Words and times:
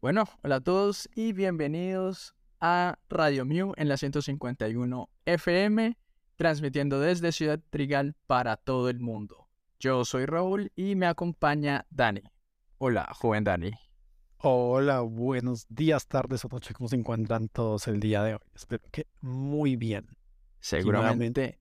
Bueno, 0.00 0.28
hola 0.44 0.56
a 0.56 0.60
todos 0.60 1.08
y 1.16 1.32
bienvenidos 1.32 2.36
a 2.60 3.00
Radio 3.08 3.44
Mew 3.44 3.72
en 3.76 3.88
la 3.88 3.96
151 3.96 5.10
FM, 5.24 5.98
transmitiendo 6.36 7.00
desde 7.00 7.32
Ciudad 7.32 7.58
Trigal 7.68 8.14
para 8.28 8.56
todo 8.56 8.90
el 8.90 9.00
mundo. 9.00 9.48
Yo 9.80 10.04
soy 10.04 10.24
Raúl 10.24 10.70
y 10.76 10.94
me 10.94 11.06
acompaña 11.06 11.84
Dani. 11.90 12.22
Hola, 12.78 13.10
joven 13.12 13.42
Dani. 13.42 13.72
Hola, 14.36 15.00
buenos 15.00 15.66
días, 15.68 16.06
tardes 16.06 16.44
o 16.44 16.48
noches, 16.48 16.76
¿cómo 16.76 16.88
se 16.88 16.94
encuentran 16.94 17.48
todos 17.48 17.88
el 17.88 17.98
día 17.98 18.22
de 18.22 18.34
hoy? 18.34 18.40
Espero 18.54 18.84
que 18.92 19.08
muy 19.20 19.74
bien. 19.74 20.16
Seguramente. 20.60 21.58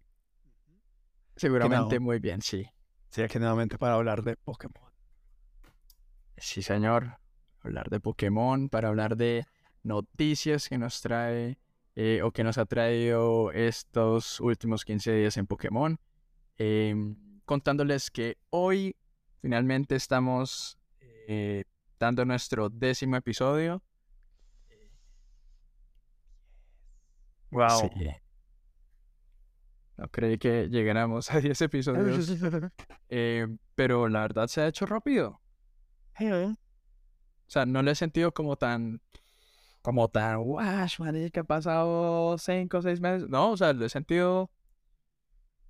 Seguramente 1.35 1.99
muy 1.99 2.19
bien, 2.19 2.43
sí. 2.43 2.67
Sí, 3.09 3.23
aquí 3.23 3.39
nuevamente 3.39 3.79
para 3.79 3.95
hablar 3.95 4.21
de 4.21 4.35
Pokémon. 4.35 4.91
Sí, 6.37 6.61
señor. 6.61 7.17
Hablar 7.67 7.89
de 7.89 7.99
Pokémon, 7.99 8.69
para 8.69 8.87
hablar 8.87 9.17
de 9.17 9.45
noticias 9.83 10.69
que 10.69 10.77
nos 10.77 11.01
trae 11.01 11.57
eh, 11.95 12.21
o 12.23 12.31
que 12.31 12.43
nos 12.45 12.57
ha 12.57 12.65
traído 12.65 13.51
estos 13.51 14.39
últimos 14.39 14.85
15 14.85 15.11
días 15.11 15.35
en 15.35 15.47
Pokémon. 15.47 15.99
Em, 16.57 17.17
contándoles 17.43 18.09
que 18.09 18.37
hoy 18.51 18.95
finalmente 19.41 19.95
estamos 19.95 20.77
eh, 21.01 21.65
dando 21.99 22.23
nuestro 22.23 22.69
décimo 22.69 23.17
episodio. 23.17 23.83
Wow. 27.51 27.91
No 29.97 30.07
creí 30.09 30.37
que 30.37 30.69
llegáramos 30.69 31.31
a 31.31 31.41
10 31.41 31.61
episodios. 31.63 32.31
Eh, 33.09 33.47
pero 33.75 34.07
la 34.07 34.21
verdad 34.21 34.47
se 34.47 34.61
ha 34.61 34.67
hecho 34.67 34.85
rápido. 34.85 35.41
O 37.47 37.51
sea, 37.51 37.65
no 37.65 37.81
lo 37.81 37.91
he 37.91 37.95
sentido 37.95 38.33
como 38.33 38.57
tan. 38.57 39.01
Como 39.81 40.09
tan. 40.09 40.39
Wash, 40.39 40.97
que 41.31 41.39
ha 41.39 41.43
pasado 41.43 42.37
5 42.37 42.77
o 42.77 42.81
6 42.81 42.99
meses. 42.99 43.29
No, 43.29 43.51
o 43.51 43.57
sea, 43.57 43.73
lo 43.73 43.85
he 43.85 43.89
sentido. 43.89 44.51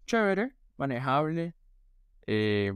Chévere, 0.06 0.54
manejable. 0.78 1.54
Eh, 2.26 2.74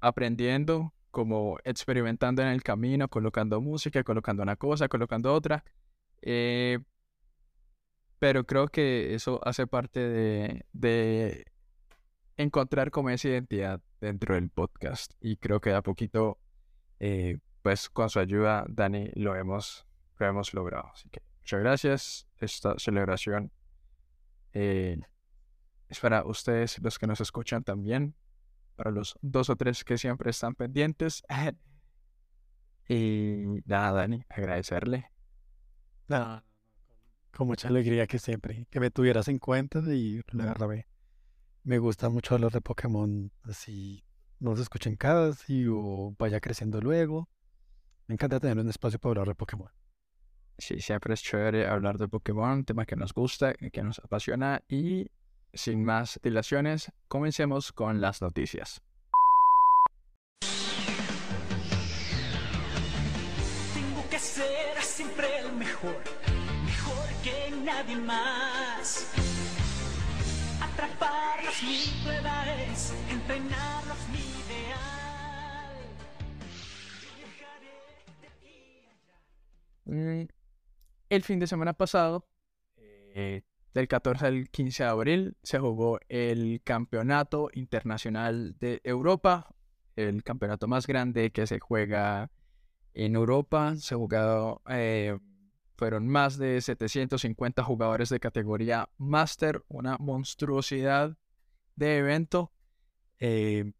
aprendiendo 0.00 0.92
como 1.10 1.58
experimentando 1.64 2.42
en 2.42 2.48
el 2.48 2.62
camino, 2.62 3.08
colocando 3.08 3.60
música, 3.60 4.04
colocando 4.04 4.42
una 4.42 4.56
cosa, 4.56 4.88
colocando 4.88 5.32
otra. 5.32 5.64
Eh, 6.22 6.80
pero 8.18 8.44
creo 8.44 8.68
que 8.68 9.14
eso 9.14 9.40
hace 9.46 9.66
parte 9.66 10.00
de, 10.72 11.44
encontrar 12.36 12.90
como 12.90 13.10
esa 13.10 13.28
identidad 13.28 13.80
dentro 14.00 14.34
del 14.34 14.50
podcast. 14.50 15.12
Y 15.20 15.36
creo 15.36 15.60
que 15.60 15.72
a 15.72 15.82
poquito, 15.82 16.38
eh, 17.00 17.38
pues 17.64 17.88
con 17.88 18.10
su 18.10 18.18
ayuda, 18.18 18.66
Dani, 18.68 19.08
lo 19.14 19.34
hemos, 19.34 19.86
lo 20.18 20.26
hemos 20.26 20.52
logrado. 20.52 20.90
Así 20.92 21.08
que 21.08 21.22
muchas 21.40 21.60
gracias. 21.60 22.26
Esta 22.36 22.78
celebración 22.78 23.52
eh, 24.52 25.00
es 25.88 25.98
para 25.98 26.26
ustedes, 26.26 26.78
los 26.80 26.98
que 26.98 27.06
nos 27.06 27.22
escuchan 27.22 27.64
también 27.64 28.14
para 28.76 28.90
los 28.90 29.16
dos 29.22 29.48
o 29.48 29.56
tres 29.56 29.82
que 29.82 29.96
siempre 29.96 30.28
están 30.30 30.54
pendientes. 30.54 31.22
y 32.86 33.62
nada, 33.64 33.92
Dani, 33.92 34.26
agradecerle. 34.28 35.10
Nada, 36.06 36.44
con 37.34 37.46
mucha 37.46 37.68
alegría 37.68 38.06
que 38.06 38.18
siempre, 38.18 38.66
que 38.70 38.78
me 38.78 38.90
tuvieras 38.90 39.28
en 39.28 39.38
cuenta 39.38 39.78
y 39.78 40.20
la 40.32 40.44
verdad 40.44 40.68
me, 40.68 40.86
me 41.62 41.78
gusta 41.78 42.10
mucho 42.10 42.34
hablar 42.34 42.52
de 42.52 42.60
Pokémon, 42.60 43.32
así 43.44 44.04
no 44.38 44.54
se 44.54 44.60
escuchen 44.60 44.96
cada 44.96 45.34
y 45.48 45.64
o 45.66 46.14
vaya 46.18 46.40
creciendo 46.40 46.82
luego. 46.82 47.30
Me 48.06 48.14
encanta 48.14 48.38
tener 48.38 48.58
un 48.58 48.68
espacio 48.68 48.98
para 48.98 49.10
hablar 49.12 49.28
de 49.28 49.34
Pokémon. 49.34 49.70
Sí, 50.58 50.80
siempre 50.80 51.14
es 51.14 51.22
chévere 51.22 51.66
hablar 51.66 51.96
de 51.96 52.06
Pokémon, 52.06 52.64
tema 52.64 52.84
que 52.84 52.96
nos 52.96 53.14
gusta, 53.14 53.54
que 53.54 53.82
nos 53.82 53.98
apasiona 53.98 54.62
y 54.68 55.06
sin 55.54 55.84
más 55.84 56.20
dilaciones, 56.22 56.92
comencemos 57.08 57.72
con 57.72 58.00
las 58.00 58.20
noticias. 58.20 58.82
Tengo 63.72 64.08
que 64.10 64.18
ser 64.18 64.82
siempre 64.82 65.38
el 65.38 65.52
mejor, 65.56 65.96
mejor 66.64 67.08
que 67.22 67.54
nadie 67.64 67.96
más. 67.96 69.10
Atraparlos 70.60 71.62
mi 71.62 72.02
prueba 72.02 72.54
es, 72.64 72.92
entrenarlos 73.10 74.08
mi 74.12 74.33
el 79.86 81.22
fin 81.22 81.38
de 81.38 81.46
semana 81.46 81.72
pasado, 81.72 82.26
eh, 82.76 83.42
del 83.74 83.88
14 83.88 84.26
al 84.26 84.48
15 84.50 84.84
de 84.84 84.88
abril 84.88 85.36
se 85.42 85.58
jugó 85.58 85.98
el 86.08 86.62
Campeonato 86.62 87.50
Internacional 87.52 88.56
de 88.58 88.80
Europa, 88.84 89.54
el 89.96 90.22
campeonato 90.22 90.68
más 90.68 90.86
grande 90.86 91.30
que 91.30 91.46
se 91.46 91.58
juega 91.58 92.30
en 92.94 93.16
Europa. 93.16 93.74
Se 93.76 93.94
jugado, 93.96 94.62
eh, 94.68 95.18
fueron 95.76 96.06
más 96.06 96.38
de 96.38 96.60
750 96.60 97.62
jugadores 97.64 98.08
de 98.08 98.20
categoría 98.20 98.88
Master, 98.96 99.64
una 99.68 99.96
monstruosidad 99.98 101.16
de 101.74 101.98
evento. 101.98 102.52
Eh, 103.18 103.72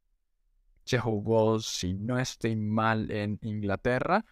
se 0.84 0.98
jugó, 0.98 1.60
si 1.60 1.94
no 1.94 2.18
estoy 2.18 2.56
mal, 2.56 3.10
en 3.10 3.38
Inglaterra. 3.42 4.24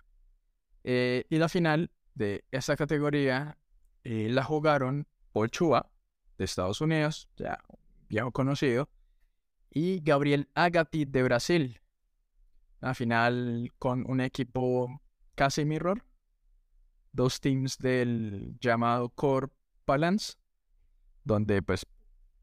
Eh, 0.85 1.25
y 1.29 1.37
la 1.39 1.49
final 1.49 1.91
de 2.15 2.45
esa 2.51 2.77
categoría 2.77 3.57
la 4.05 4.43
jugaron 4.43 5.07
Paul 5.33 5.49
Chua, 5.51 5.91
de 6.39 6.45
Estados 6.45 6.81
Unidos, 6.81 7.29
ya 7.37 7.63
viejo 8.09 8.33
conocido, 8.33 8.89
y 9.71 10.01
Gabriel 10.01 10.49
Agati 10.55 11.05
de 11.05 11.23
Brasil. 11.23 11.81
La 12.81 12.95
final 12.95 13.73
con 13.79 14.05
un 14.11 14.21
equipo 14.21 15.01
casi 15.35 15.65
mirror, 15.65 16.05
dos 17.13 17.41
teams 17.41 17.79
del 17.79 18.57
llamado 18.61 19.09
Core 19.11 19.49
Balance, 19.87 20.35
donde 21.25 21.63
pues 21.63 21.87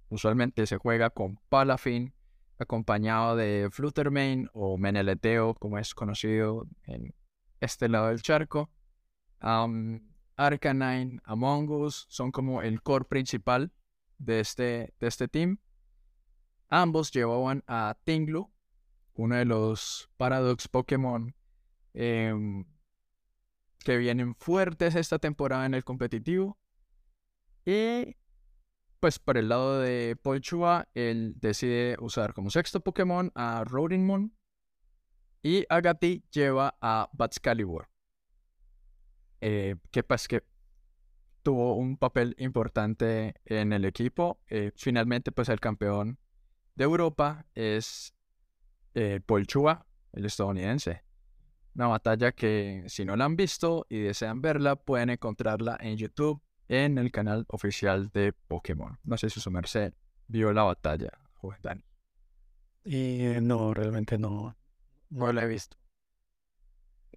usualmente 0.09 0.65
se 0.65 0.77
juega 0.77 1.09
con 1.09 1.37
Palafin 1.49 2.13
acompañado 2.57 3.35
de 3.35 3.69
Fluttermane 3.71 4.47
o 4.53 4.77
Meneleteo, 4.77 5.53
como 5.55 5.77
es 5.77 5.93
conocido 5.93 6.67
en 6.83 7.13
este 7.59 7.89
lado 7.89 8.07
del 8.07 8.21
charco. 8.21 8.69
Arcanine, 10.39 11.19
Among 11.25 11.69
Us 11.69 12.05
son 12.09 12.31
como 12.31 12.61
el 12.61 12.81
core 12.81 13.05
principal 13.05 13.73
de 14.17 14.39
este, 14.39 14.93
de 14.99 15.07
este 15.07 15.27
team. 15.27 15.59
Ambos 16.69 17.11
llevaban 17.11 17.63
a 17.67 17.97
Tinglu, 18.05 18.51
uno 19.13 19.35
de 19.35 19.45
los 19.45 20.09
Paradox 20.17 20.67
Pokémon 20.67 21.35
em, 21.93 22.65
que 23.79 23.97
vienen 23.97 24.35
fuertes 24.35 24.95
esta 24.95 25.19
temporada 25.19 25.65
en 25.65 25.73
el 25.73 25.83
competitivo. 25.83 26.57
Y 27.65 28.15
pues 28.99 29.19
por 29.19 29.37
el 29.37 29.49
lado 29.49 29.79
de 29.79 30.15
Polchua, 30.21 30.87
él 30.93 31.33
decide 31.37 31.97
usar 31.99 32.33
como 32.33 32.49
sexto 32.49 32.81
Pokémon 32.81 33.31
a 33.35 33.63
Rodinmon. 33.65 34.33
Y 35.41 35.65
Agati 35.69 36.23
lleva 36.31 36.75
a 36.81 37.09
Batscalibur. 37.13 37.87
Eh, 39.41 39.75
que 39.91 40.03
pues 40.03 40.27
que 40.27 40.43
tuvo 41.43 41.75
un 41.75 41.97
papel 41.97 42.35
importante 42.39 43.35
en 43.45 43.71
el 43.73 43.85
equipo. 43.85 44.41
Eh, 44.47 44.71
finalmente, 44.75 45.31
pues 45.31 45.49
el 45.49 45.59
campeón 45.59 46.19
de 46.75 46.83
Europa 46.83 47.45
es 47.55 48.13
eh, 48.93 49.21
Paul 49.25 49.47
Chua, 49.47 49.85
el 50.11 50.25
estadounidense. 50.25 51.03
Una 51.75 51.87
batalla 51.87 52.33
que 52.33 52.83
si 52.87 53.05
no 53.05 53.15
la 53.15 53.25
han 53.25 53.37
visto 53.37 53.85
y 53.89 53.99
desean 53.99 54.41
verla, 54.41 54.75
pueden 54.75 55.09
encontrarla 55.09 55.77
en 55.79 55.95
YouTube 55.95 56.41
en 56.67 56.97
el 56.97 57.11
canal 57.11 57.45
oficial 57.47 58.09
de 58.09 58.33
Pokémon. 58.33 58.99
No 59.03 59.17
sé 59.17 59.29
si 59.29 59.39
su 59.39 59.49
merced 59.49 59.93
vio 60.27 60.51
la 60.51 60.63
batalla, 60.63 61.11
Dani. 61.63 61.83
Y 62.83 63.39
no, 63.41 63.73
realmente 63.73 64.17
no, 64.17 64.55
no 65.09 65.31
la 65.33 65.43
he 65.43 65.47
visto. 65.47 65.77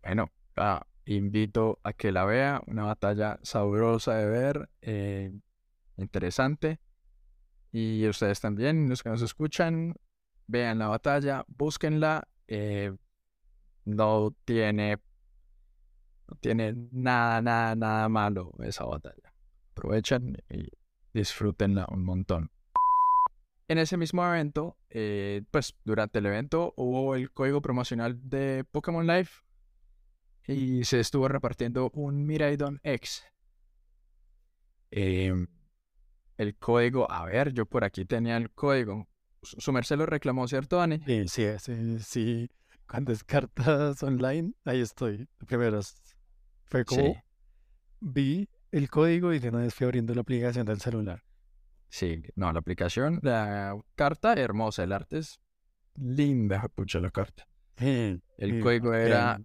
Bueno, 0.03 0.31
ah, 0.57 0.87
invito 1.05 1.79
a 1.83 1.93
que 1.93 2.13
la 2.13 2.25
vea. 2.25 2.63
Una 2.67 2.85
batalla 2.85 3.39
sabrosa 3.43 4.15
de 4.17 4.27
ver, 4.27 4.71
eh, 4.81 5.33
interesante. 5.97 6.81
Y 7.71 8.07
ustedes 8.07 8.41
también, 8.41 8.89
los 8.89 9.03
que 9.03 9.09
nos 9.09 9.23
escuchan, 9.23 9.95
vean 10.47 10.79
la 10.79 10.89
batalla, 10.89 11.45
búsquenla. 11.49 12.29
Eh, 12.49 12.95
no 13.85 14.35
tiene, 14.45 14.99
no 16.29 16.37
tiene 16.37 16.75
nada, 16.93 17.41
nada, 17.43 17.75
nada 17.75 18.09
malo 18.09 18.53
esa 18.61 18.85
batalla. 18.85 19.33
Aprovechen 19.73 20.37
y 20.51 20.69
disfrútenla 21.15 21.87
un 21.91 22.05
montón. 22.05 22.51
En 23.69 23.79
ese 23.79 23.97
mismo 23.97 24.27
evento, 24.27 24.77
eh, 24.91 25.43
pues 25.51 25.75
durante 25.85 26.19
el 26.19 26.27
evento 26.27 26.75
hubo 26.77 27.15
el 27.15 27.31
código 27.33 27.63
promocional 27.63 28.19
de 28.29 28.65
Pokémon 28.71 29.07
Life 29.07 29.43
y 30.47 30.85
se 30.85 31.01
estuvo 31.01 31.29
repartiendo 31.29 31.91
un 31.95 32.27
Miraidon 32.27 32.81
X. 32.83 33.23
Em, 34.91 35.47
el 36.37 36.57
código, 36.57 37.11
a 37.11 37.25
ver, 37.25 37.53
yo 37.53 37.67
por 37.67 37.85
aquí 37.85 38.05
tenía 38.05 38.37
el 38.37 38.51
código. 38.51 39.09
Su 39.43 39.61
su 39.61 39.73
merced 39.73 39.97
lo 39.97 40.07
reclamó, 40.07 40.47
¿cierto, 40.49 40.77
Dani? 40.77 40.99
Sí, 41.07 41.27
sí, 41.29 41.47
sí, 41.59 41.99
sí. 42.01 42.49
Cuando 42.87 43.13
es 43.13 43.25
cartas 43.25 44.03
online, 44.03 44.53
ahí 44.65 44.81
estoy. 44.81 45.29
Primero 45.47 45.79
es- 45.79 46.17
fue 46.67 46.85
como 46.85 47.01
Sí, 47.03 47.15
vi 48.01 48.49
el 48.71 48.91
código 48.91 49.33
y 49.33 49.39
de 49.39 49.49
una 49.49 49.59
vez 49.59 49.75
fui 49.75 49.85
abriendo 49.85 50.15
la 50.15 50.21
aplicación 50.23 50.67
del 50.67 50.81
celular. 50.81 51.23
Sí. 51.93 52.23
No, 52.35 52.53
la 52.53 52.59
aplicación, 52.59 53.21
la 53.23 53.77
carta, 53.95 54.33
hermosa. 54.33 54.83
El 54.83 54.93
arte 54.93 55.19
es 55.19 55.41
linda, 55.95 56.67
pucha 56.75 56.99
la 56.99 57.11
carta. 57.11 57.47
El 57.77 58.61
código 58.63 58.95
era. 58.95 59.41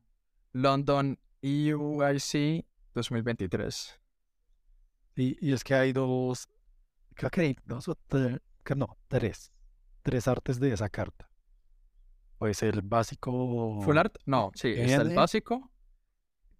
London 0.53 1.19
EUIC 1.41 2.65
2023. 2.93 3.99
Y, 5.15 5.47
y 5.47 5.53
es 5.53 5.63
que 5.63 5.73
hay 5.73 5.93
dos, 5.93 6.47
creo 7.15 7.29
que 7.29 7.41
hay 7.41 7.57
dos 7.65 7.87
o 7.87 7.95
tres, 8.07 8.39
no, 8.75 8.97
tres, 9.07 9.51
tres 10.03 10.27
artes 10.27 10.59
de 10.59 10.73
esa 10.73 10.89
carta. 10.89 11.29
Pues 12.37 12.61
el 12.61 12.81
básico, 12.83 13.81
¿Full 13.81 13.97
art? 13.97 14.17
No, 14.25 14.51
sí, 14.53 14.73
está 14.75 15.01
el 15.01 15.15
básico. 15.15 15.71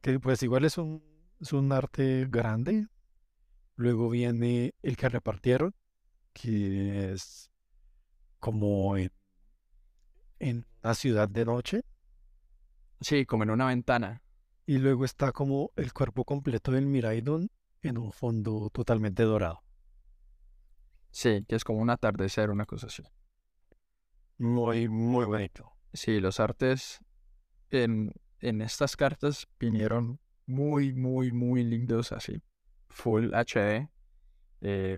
que 0.01 0.19
pues 0.19 0.41
igual 0.41 0.65
es 0.65 0.77
un, 0.77 1.03
es 1.39 1.53
un 1.53 1.71
arte 1.71 2.25
grande. 2.29 2.87
Luego 3.77 4.09
viene 4.09 4.73
el 4.81 4.97
que 4.97 5.07
repartieron, 5.07 5.73
que 6.33 7.11
es 7.13 7.51
como 8.39 8.97
en, 8.97 9.11
en 10.39 10.65
una 10.83 10.95
ciudad 10.95 11.29
de 11.29 11.45
noche. 11.45 11.83
Sí, 13.01 13.25
como 13.27 13.43
en 13.43 13.51
una 13.51 13.67
ventana. 13.67 14.23
Y 14.65 14.79
luego 14.79 15.05
está 15.05 15.31
como 15.31 15.71
el 15.75 15.93
cuerpo 15.93 16.25
completo 16.25 16.71
del 16.71 16.87
Miraidon 16.87 17.49
en 17.83 17.97
un 17.99 18.11
fondo 18.11 18.69
totalmente 18.71 19.23
dorado. 19.23 19.63
Sí, 21.11 21.45
que 21.47 21.55
es 21.55 21.63
como 21.63 21.79
un 21.79 21.91
atardecer, 21.91 22.49
una 22.49 22.65
cosa 22.65 22.87
así. 22.87 23.03
Muy, 24.39 24.89
muy 24.89 25.25
bonito. 25.25 25.71
Sí, 25.93 26.19
los 26.19 26.39
artes 26.39 26.99
en, 27.69 28.11
en 28.39 28.61
estas 28.61 28.97
cartas 28.97 29.47
vinieron 29.59 30.19
muy, 30.47 30.93
muy, 30.93 31.31
muy 31.31 31.63
lindos 31.63 32.11
así. 32.11 32.41
Full 32.97 33.31
HD. 33.33 33.87
eh, 34.61 34.97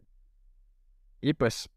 y 1.22 1.34
pues, 1.34 1.70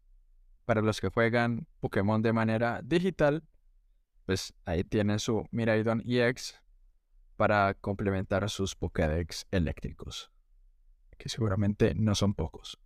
para 0.65 0.81
los 0.81 1.01
que 1.01 1.09
juegan 1.09 1.67
Pokémon 1.81 2.21
de 2.21 2.31
manera 2.31 2.81
digital, 2.81 3.43
pues 4.25 4.53
ahí 4.63 4.85
tienen 4.85 5.19
su 5.19 5.45
Miraidon 5.51 6.01
EX 6.05 6.55
para 7.35 7.73
complementar 7.73 8.49
sus 8.49 8.73
Pokédex 8.73 9.45
eléctricos. 9.51 10.31
Que 11.17 11.27
seguramente 11.27 11.93
no 11.93 12.15
son 12.15 12.33
pocos. 12.33 12.79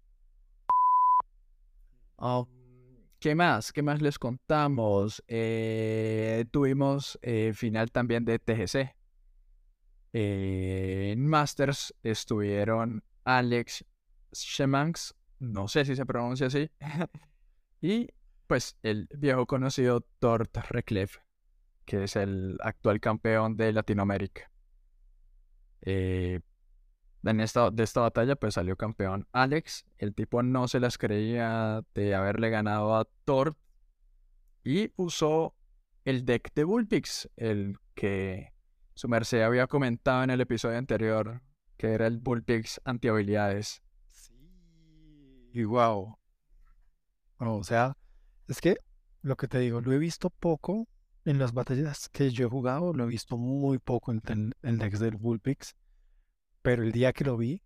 Ah, 2.17 2.43
¿Qué 3.19 3.35
más? 3.35 3.71
¿Qué 3.71 3.83
más 3.83 4.01
les 4.01 4.17
contamos? 4.17 5.23
Eh, 5.27 6.45
tuvimos 6.49 7.19
eh, 7.21 7.51
final 7.53 7.91
también 7.91 8.25
de 8.25 8.39
TGC. 8.39 8.95
En 10.13 11.27
Masters 11.27 11.93
estuvieron 12.01 13.03
Alex 13.27 13.83
Shemangs, 14.31 15.13
no 15.39 15.67
sé 15.67 15.83
si 15.83 15.97
se 15.97 16.05
pronuncia 16.05 16.47
así, 16.47 16.71
y 17.81 18.07
pues 18.47 18.77
el 18.83 19.09
viejo 19.13 19.45
conocido 19.45 20.01
Tort 20.19 20.55
Reclef, 20.69 21.17
que 21.85 22.05
es 22.05 22.15
el 22.15 22.57
actual 22.61 23.01
campeón 23.01 23.57
de 23.57 23.73
Latinoamérica. 23.73 24.49
Eh, 25.81 26.39
en 27.23 27.41
esta, 27.41 27.69
de 27.69 27.83
esta 27.83 27.99
batalla 27.99 28.37
pues 28.37 28.53
salió 28.53 28.77
campeón 28.77 29.27
Alex. 29.33 29.85
El 29.97 30.15
tipo 30.15 30.41
no 30.41 30.69
se 30.69 30.79
las 30.79 30.97
creía 30.97 31.83
de 31.93 32.15
haberle 32.15 32.49
ganado 32.49 32.95
a 32.95 33.05
Thor. 33.25 33.57
Y 34.63 34.93
usó 34.95 35.53
el 36.05 36.23
deck 36.23 36.53
de 36.53 36.63
Bullpix, 36.63 37.29
el 37.35 37.77
que 37.93 38.53
su 38.93 39.09
merced 39.09 39.41
había 39.41 39.67
comentado 39.67 40.23
en 40.23 40.29
el 40.29 40.39
episodio 40.39 40.77
anterior, 40.77 41.41
que 41.77 41.93
era 41.93 42.07
el 42.07 42.17
Bullpix 42.19 42.81
anti-habilidades. 42.85 43.81
Sí. 44.11 44.33
Y 45.53 45.63
wow. 45.63 46.17
O 47.39 47.63
sea, 47.63 47.95
es 48.47 48.61
que 48.61 48.77
lo 49.21 49.35
que 49.35 49.47
te 49.47 49.59
digo, 49.59 49.81
lo 49.81 49.91
he 49.93 49.97
visto 49.97 50.29
poco 50.29 50.87
en 51.25 51.39
las 51.39 51.53
batallas 51.53 52.09
que 52.09 52.31
yo 52.31 52.47
he 52.47 52.49
jugado, 52.49 52.93
lo 52.93 53.03
he 53.03 53.07
visto 53.07 53.37
muy 53.37 53.79
poco 53.79 54.11
en 54.11 54.21
el, 54.27 54.53
el 54.61 54.77
deck 54.77 54.93
del 54.97 55.17
Bullpix, 55.17 55.75
pero 56.61 56.83
el 56.83 56.91
día 56.91 57.13
que 57.13 57.25
lo 57.25 57.37
vi, 57.37 57.61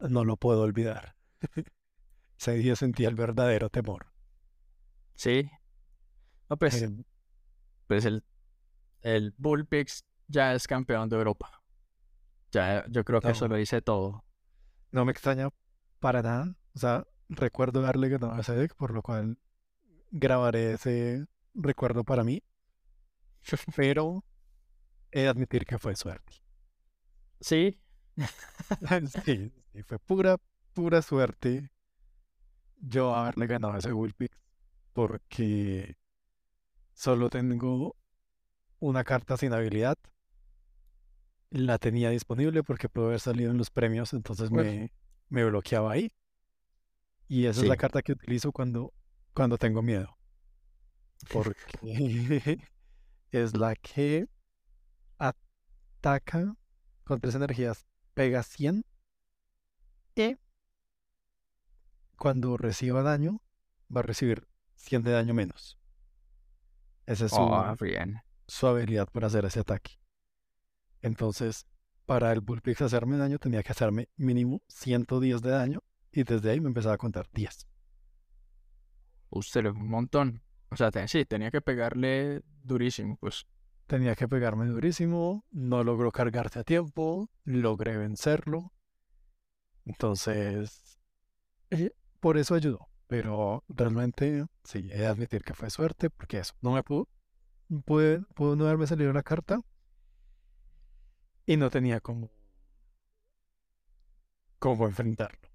no 0.00 0.24
lo 0.24 0.36
puedo 0.36 0.62
olvidar. 0.62 1.16
Ese 2.38 2.52
día 2.54 2.76
sentí 2.76 3.04
el 3.04 3.14
verdadero 3.14 3.70
temor. 3.70 4.12
Sí. 5.14 5.48
No, 6.50 6.56
pues, 6.56 6.82
Eh, 6.82 6.90
pues 7.86 8.04
el, 8.04 8.24
el 9.02 9.34
Bullpix 9.38 10.04
ya 10.28 10.54
es 10.54 10.66
campeón 10.66 11.08
de 11.08 11.16
Europa. 11.16 11.62
Ya, 12.54 12.84
yo 12.88 13.04
creo 13.04 13.20
que 13.20 13.30
eso 13.30 13.48
lo 13.48 13.56
dice 13.56 13.82
todo. 13.82 14.24
no 14.92 15.04
me 15.04 15.12
extraña 15.12 15.48
para 15.98 16.22
nada. 16.22 16.56
O 16.74 16.78
sea, 16.78 17.06
recuerdo 17.28 17.80
haberle 17.80 18.08
ganado 18.08 18.32
a 18.34 18.40
ese 18.40 18.54
deck, 18.54 18.74
por 18.76 18.92
lo 18.92 19.02
cual 19.02 19.38
grabaré 20.10 20.74
ese 20.74 21.26
recuerdo 21.54 22.04
para 22.04 22.22
mí, 22.24 22.42
pero 23.76 24.24
he 25.10 25.22
de 25.22 25.28
admitir 25.28 25.64
que 25.66 25.78
fue 25.78 25.96
suerte. 25.96 26.32
Sí, 27.40 27.80
Sí, 29.24 29.52
sí, 29.72 29.82
fue 29.82 29.98
pura, 29.98 30.36
pura 30.72 31.02
suerte 31.02 31.70
yo 32.78 33.14
haberle 33.14 33.46
ganado 33.46 33.74
a 33.74 33.78
ese 33.78 33.90
Bullpix 33.92 34.36
porque 34.92 35.96
solo 36.92 37.28
tengo 37.30 37.96
una 38.78 39.02
carta 39.04 39.36
sin 39.36 39.52
habilidad. 39.52 39.96
La 41.54 41.78
tenía 41.78 42.10
disponible 42.10 42.64
porque 42.64 42.88
pudo 42.88 43.06
haber 43.06 43.20
salido 43.20 43.52
en 43.52 43.58
los 43.58 43.70
premios, 43.70 44.12
entonces 44.12 44.50
me, 44.50 44.90
me 45.28 45.44
bloqueaba 45.44 45.92
ahí. 45.92 46.12
Y 47.28 47.46
esa 47.46 47.60
es 47.60 47.68
la 47.68 47.76
carta 47.76 48.02
que 48.02 48.10
utilizo 48.10 48.50
cuando, 48.50 48.92
cuando 49.34 49.56
tengo 49.56 49.80
miedo. 49.80 50.18
Porque 51.32 51.54
es 53.30 53.56
la 53.56 53.76
que 53.76 54.26
ataca 55.16 56.56
con 57.04 57.20
tres 57.20 57.36
energías, 57.36 57.86
pega 58.14 58.42
100 58.42 58.84
y 60.16 60.36
cuando 62.16 62.56
reciba 62.56 63.02
daño 63.02 63.40
va 63.94 64.00
a 64.00 64.02
recibir 64.02 64.48
100 64.74 65.04
de 65.04 65.12
daño 65.12 65.34
menos. 65.34 65.78
Esa 67.06 67.26
es 67.26 67.30
su, 67.30 67.40
oh, 67.40 67.76
bien. 67.80 68.22
su 68.48 68.66
habilidad 68.66 69.08
para 69.08 69.28
hacer 69.28 69.44
ese 69.44 69.60
ataque. 69.60 70.00
Entonces, 71.04 71.66
para 72.06 72.32
el 72.32 72.40
Bullpix 72.40 72.80
hacerme 72.80 73.18
daño 73.18 73.38
tenía 73.38 73.62
que 73.62 73.72
hacerme 73.72 74.08
mínimo 74.16 74.62
110 74.68 75.42
de 75.42 75.50
daño 75.50 75.82
y 76.10 76.22
desde 76.24 76.50
ahí 76.50 76.62
me 76.62 76.68
empezaba 76.68 76.94
a 76.94 76.98
contar 76.98 77.28
10. 77.30 77.66
Usted 79.28 79.66
un 79.66 79.90
montón. 79.90 80.42
O 80.70 80.76
sea, 80.76 80.90
sí, 81.06 81.26
tenía 81.26 81.50
que 81.50 81.60
pegarle 81.60 82.40
durísimo, 82.62 83.18
pues. 83.18 83.46
Tenía 83.86 84.14
que 84.14 84.28
pegarme 84.28 84.64
durísimo, 84.64 85.44
no 85.50 85.84
logró 85.84 86.10
cargarse 86.10 86.60
a 86.60 86.64
tiempo, 86.64 87.28
logré 87.44 87.98
vencerlo. 87.98 88.72
Entonces, 89.84 90.98
eh, 91.68 91.90
por 92.18 92.38
eso 92.38 92.54
ayudó. 92.54 92.88
Pero 93.08 93.62
realmente, 93.68 94.46
sí, 94.62 94.88
he 94.90 95.00
de 95.00 95.06
admitir 95.06 95.42
que 95.42 95.52
fue 95.52 95.68
suerte, 95.68 96.08
porque 96.08 96.38
eso, 96.38 96.54
no 96.62 96.72
me 96.72 96.82
pudo, 96.82 97.10
pude, 97.84 98.22
pudo 98.34 98.56
no 98.56 98.64
haberme 98.64 98.86
salido 98.86 99.12
la 99.12 99.22
carta 99.22 99.60
y 101.46 101.56
no 101.56 101.70
tenía 101.70 102.00
cómo, 102.00 102.30
cómo 104.58 104.86
enfrentarlo. 104.86 105.48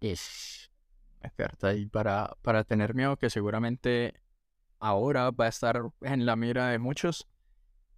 Es 0.00 1.32
cierto. 1.36 1.72
Y 1.72 1.86
para, 1.86 2.36
para 2.42 2.64
tener 2.64 2.94
miedo, 2.94 3.16
que 3.16 3.30
seguramente 3.30 4.14
ahora 4.80 5.30
va 5.30 5.46
a 5.46 5.48
estar 5.48 5.82
en 6.02 6.26
la 6.26 6.36
mira 6.36 6.68
de 6.70 6.78
muchos. 6.78 7.28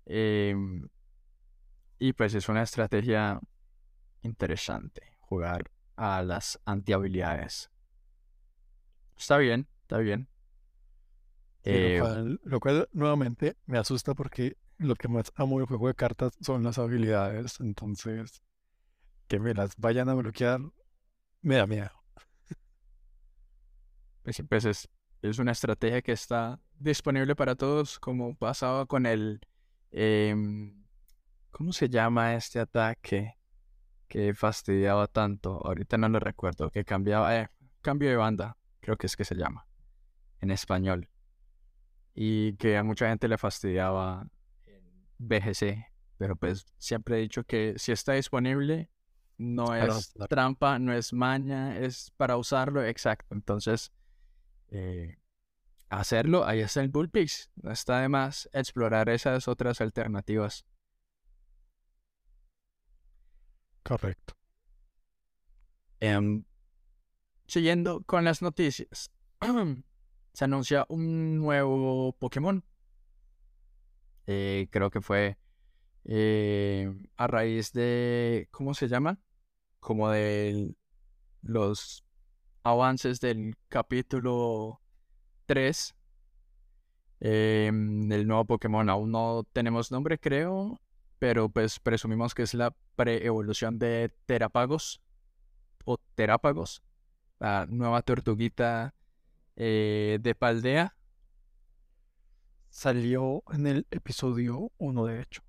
em, 0.07 0.89
y 1.99 2.13
pues 2.15 2.35
es 2.35 2.49
una 2.49 2.63
estrategia 2.63 3.41
interesante 4.23 5.03
jugar 5.21 5.71
a 5.97 6.23
las 6.23 6.61
antihabilidades. 6.67 7.71
Está 9.17 9.37
bien, 9.39 9.69
está 9.83 9.99
bien. 9.99 10.29
Sí, 11.63 11.71
Eh, 11.73 11.99
lo, 11.99 12.05
cual, 12.05 12.41
lo 12.45 12.61
cual 12.61 12.89
nuevamente 12.93 13.57
me 13.67 13.79
asusta 13.79 14.15
porque 14.15 14.57
lo 14.81 14.95
que 14.95 15.09
más 15.09 15.33
amo 15.37 15.59
del 15.59 15.67
juego 15.67 15.89
de 15.89 15.95
cartas 15.95 16.33
son 16.41 16.63
las 16.63 16.79
habilidades. 16.79 17.61
Entonces, 17.61 18.43
que 19.29 19.39
me 19.39 19.55
las 19.55 19.77
vayan 19.77 20.09
a 20.09 20.15
bloquear 20.15 20.61
me 21.43 21.57
da 21.57 21.67
miedo. 21.67 21.91
Pues, 24.23 24.43
pues 24.49 24.89
es, 25.23 25.39
una 25.39 25.53
estrategia 25.53 26.03
que 26.03 26.13
está 26.13 26.61
disponible 26.79 27.35
para 27.35 27.55
todos, 27.55 27.99
como 27.99 28.37
pasaba 28.37 28.85
con 28.85 29.07
el 29.07 29.41
em, 29.91 30.81
¿Cómo 31.51 31.73
se 31.73 31.89
llama 31.89 32.35
este 32.35 32.61
ataque 32.61 33.37
que 34.09 34.35
fastidiaba 34.35 35.07
tanto? 35.09 35.61
Ahorita 35.67 35.99
no 35.99 36.09
lo 36.09 36.21
recuerdo. 36.21 36.71
Que 36.71 36.85
cambiaba. 36.85 37.37
Eh, 37.37 37.49
cambio 37.83 38.09
de 38.09 38.17
banda, 38.17 38.57
creo 38.81 38.97
que 38.97 39.07
es 39.07 39.17
que 39.17 39.25
se 39.25 39.35
llama. 39.35 39.67
En 40.41 40.51
español. 40.51 41.09
Y 42.15 42.55
que 42.57 42.77
a 42.77 42.85
mucha 42.85 43.09
gente 43.09 43.29
le 43.29 43.37
fastidiaba 43.39 44.27
BGC. 45.21 45.87
Pero 46.19 46.37
pues 46.37 46.67
siempre 46.79 47.17
he 47.17 47.21
dicho 47.21 47.45
que 47.45 47.75
si 47.79 47.93
está 47.93 48.13
disponible, 48.13 48.91
no 49.39 49.75
es 49.75 50.13
trampa, 50.29 50.79
no 50.79 50.93
es 50.93 51.13
maña, 51.13 51.79
es 51.79 52.13
para 52.17 52.37
usarlo, 52.37 52.85
exacto. 52.85 53.35
Entonces, 53.35 53.91
eh, 54.69 55.17
hacerlo, 55.89 56.45
ahí 56.45 56.61
está 56.61 56.83
el 56.83 56.89
Bullpix. 56.89 57.51
No 57.57 57.73
está 57.73 58.01
de 58.01 58.09
más 58.09 58.51
explorar 58.53 59.09
esas 59.09 59.49
otras 59.49 59.81
alternativas. 59.81 60.67
Correcto. 63.83 64.35
Em, 66.01 66.45
siguiendo 67.47 68.03
con 68.03 68.25
las 68.25 68.43
noticias, 68.43 69.11
se 70.35 70.45
anuncia 70.45 70.87
un 70.89 71.39
nuevo 71.39 72.13
Pokémon. 72.19 72.63
Eh, 74.33 74.69
creo 74.71 74.91
que 74.91 75.01
fue 75.01 75.39
eh, 76.05 76.89
a 77.17 77.27
raíz 77.27 77.73
de, 77.73 78.47
¿cómo 78.53 78.75
se 78.75 78.87
llama? 78.87 79.19
Como 79.81 80.09
de 80.09 80.77
los 81.43 82.05
avances 82.63 83.19
del 83.19 83.57
capítulo 83.69 84.81
3 85.47 85.97
em, 87.19 88.09
del 88.09 88.29
nuevo 88.29 88.45
Pokémon. 88.45 88.89
Aún 88.89 89.11
no 89.11 89.43
tenemos 89.53 89.91
nombre, 89.91 90.17
creo, 90.21 90.81
pero 91.19 91.49
pues 91.49 91.81
presumimos 91.81 92.33
que 92.33 92.43
es 92.45 92.55
la 92.55 92.73
pre-evolución 92.95 93.81
de 93.81 94.15
Terapagos 94.27 95.03
o 95.85 95.99
Terápagos, 96.15 96.85
la 97.41 97.67
nueva 97.69 98.03
tortuguita 98.03 98.95
eh, 99.57 100.21
de 100.21 100.37
Paldea. 100.37 100.95
Salió 102.71 103.43
en 103.53 103.67
el 103.67 103.87
episodio 103.91 104.71
1, 104.79 105.05
de 105.07 105.21
hecho. 105.23 105.43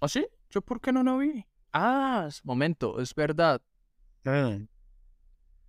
¿Ah, 0.00 0.08
sí? 0.08 0.26
¿Yo 0.50 0.60
por 0.62 0.80
qué 0.80 0.92
no 0.92 1.02
lo 1.02 1.18
vi? 1.18 1.44
Ah, 1.72 2.28
momento, 2.44 3.00
es 3.00 3.14
verdad. 3.14 3.60
Mm, 4.24 4.64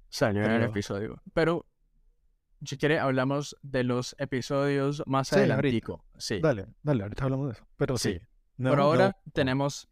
Salió 0.09 0.43
en 0.43 0.51
el 0.51 0.63
episodio. 0.63 1.21
Pero, 1.33 1.65
si 2.65 2.77
quiere, 2.77 2.99
hablamos 2.99 3.55
de 3.61 3.83
los 3.83 4.15
episodios 4.19 5.01
más 5.05 5.29
Sí, 5.29 5.35
adelantico. 5.35 6.03
Sí. 6.17 6.39
Dale, 6.41 6.67
dale, 6.83 7.03
ahorita 7.03 7.23
hablamos 7.23 7.47
de 7.47 7.53
eso. 7.53 7.67
Pero 7.77 7.97
sí. 7.97 8.13
Sí. 8.13 8.19
no- 8.57 8.69
Por 8.71 8.79
no- 8.79 8.83
ahora 8.85 9.17
tenemos 9.33 9.87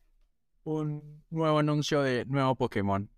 un 0.63 1.23
nuevo 1.29 1.59
anuncio 1.59 2.01
de 2.01 2.25
nuevo 2.25 2.55
Pokémon. 2.55 3.09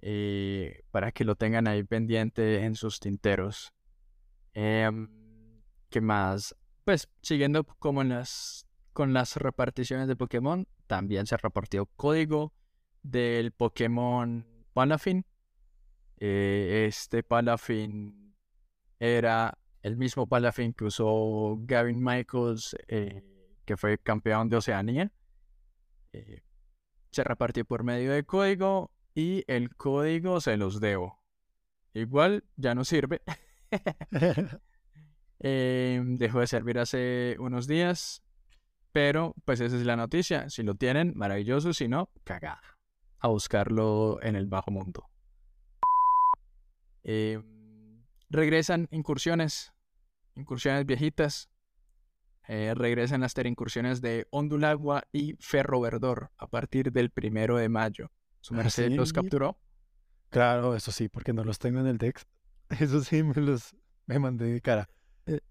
Eh, 0.00 0.84
para 0.90 1.12
que 1.12 1.24
lo 1.24 1.34
tengan 1.34 1.66
ahí 1.66 1.82
pendiente 1.84 2.64
en 2.64 2.74
sus 2.74 2.98
tinteros. 3.00 3.74
Em, 4.54 5.08
¿Qué 5.90 6.00
más? 6.00 6.54
Pues 6.84 7.08
siguiendo 7.20 7.64
como 7.64 8.02
en 8.02 8.10
las, 8.10 8.64
con 8.92 9.12
las 9.12 9.36
reparticiones 9.36 10.06
de 10.06 10.14
Pokémon, 10.14 10.68
también 10.86 11.26
se 11.26 11.36
repartió 11.36 11.86
código 11.96 12.54
del 13.02 13.50
Pokémon 13.50 14.46
Palafin. 14.72 15.26
Eh, 16.18 16.86
este 16.86 17.24
Palafin 17.24 18.36
era 19.00 19.58
el 19.82 19.96
mismo 19.96 20.28
Palafin 20.28 20.72
que 20.74 20.84
usó 20.84 21.56
Gavin 21.62 22.02
Michaels, 22.02 22.76
eh, 22.86 23.24
que 23.64 23.76
fue 23.76 23.98
campeón 23.98 24.48
de 24.48 24.58
Oceanía. 24.58 25.12
Eh, 26.12 26.42
se 27.10 27.24
repartió 27.24 27.64
por 27.64 27.82
medio 27.82 28.12
de 28.12 28.22
código 28.22 28.92
y 29.12 29.42
el 29.48 29.74
código 29.74 30.40
se 30.40 30.56
los 30.56 30.80
debo. 30.80 31.18
Igual 31.94 32.44
ya 32.54 32.76
no 32.76 32.84
sirve. 32.84 33.22
Eh, 35.40 36.00
dejó 36.04 36.40
de 36.40 36.46
servir 36.46 36.78
hace 36.78 37.36
unos 37.38 37.66
días. 37.66 38.22
Pero 38.92 39.34
pues 39.44 39.60
esa 39.60 39.76
es 39.76 39.84
la 39.84 39.96
noticia. 39.96 40.50
Si 40.50 40.62
lo 40.62 40.74
tienen, 40.74 41.12
maravilloso. 41.16 41.72
Si 41.72 41.88
no, 41.88 42.10
cagada. 42.24 42.60
A 43.18 43.28
buscarlo 43.28 44.18
en 44.22 44.34
el 44.36 44.46
bajo 44.46 44.70
mundo. 44.70 45.08
Eh, 47.04 47.40
regresan 48.28 48.88
incursiones. 48.90 49.72
Incursiones 50.34 50.86
viejitas. 50.86 51.50
Eh, 52.48 52.72
regresan 52.74 53.20
las 53.20 53.34
incursiones 53.44 54.00
de 54.00 54.26
Ondulagua 54.30 55.04
y 55.12 55.34
Ferro 55.38 55.80
Verdor 55.80 56.32
a 56.36 56.48
partir 56.48 56.90
del 56.90 57.10
primero 57.10 57.56
de 57.56 57.68
mayo. 57.68 58.10
Su 58.40 58.54
Ah, 58.54 58.58
merced 58.58 58.90
los 58.90 59.12
capturó. 59.12 59.56
Claro, 60.30 60.74
eso 60.74 60.90
sí, 60.90 61.08
porque 61.08 61.32
no 61.32 61.44
los 61.44 61.58
tengo 61.58 61.80
en 61.80 61.86
el 61.86 61.98
Dex. 61.98 62.26
Eso 62.80 63.02
sí, 63.02 63.22
me 63.22 63.34
los 63.34 63.74
me 64.06 64.18
mandé 64.20 64.46
de 64.46 64.60
cara. 64.60 64.88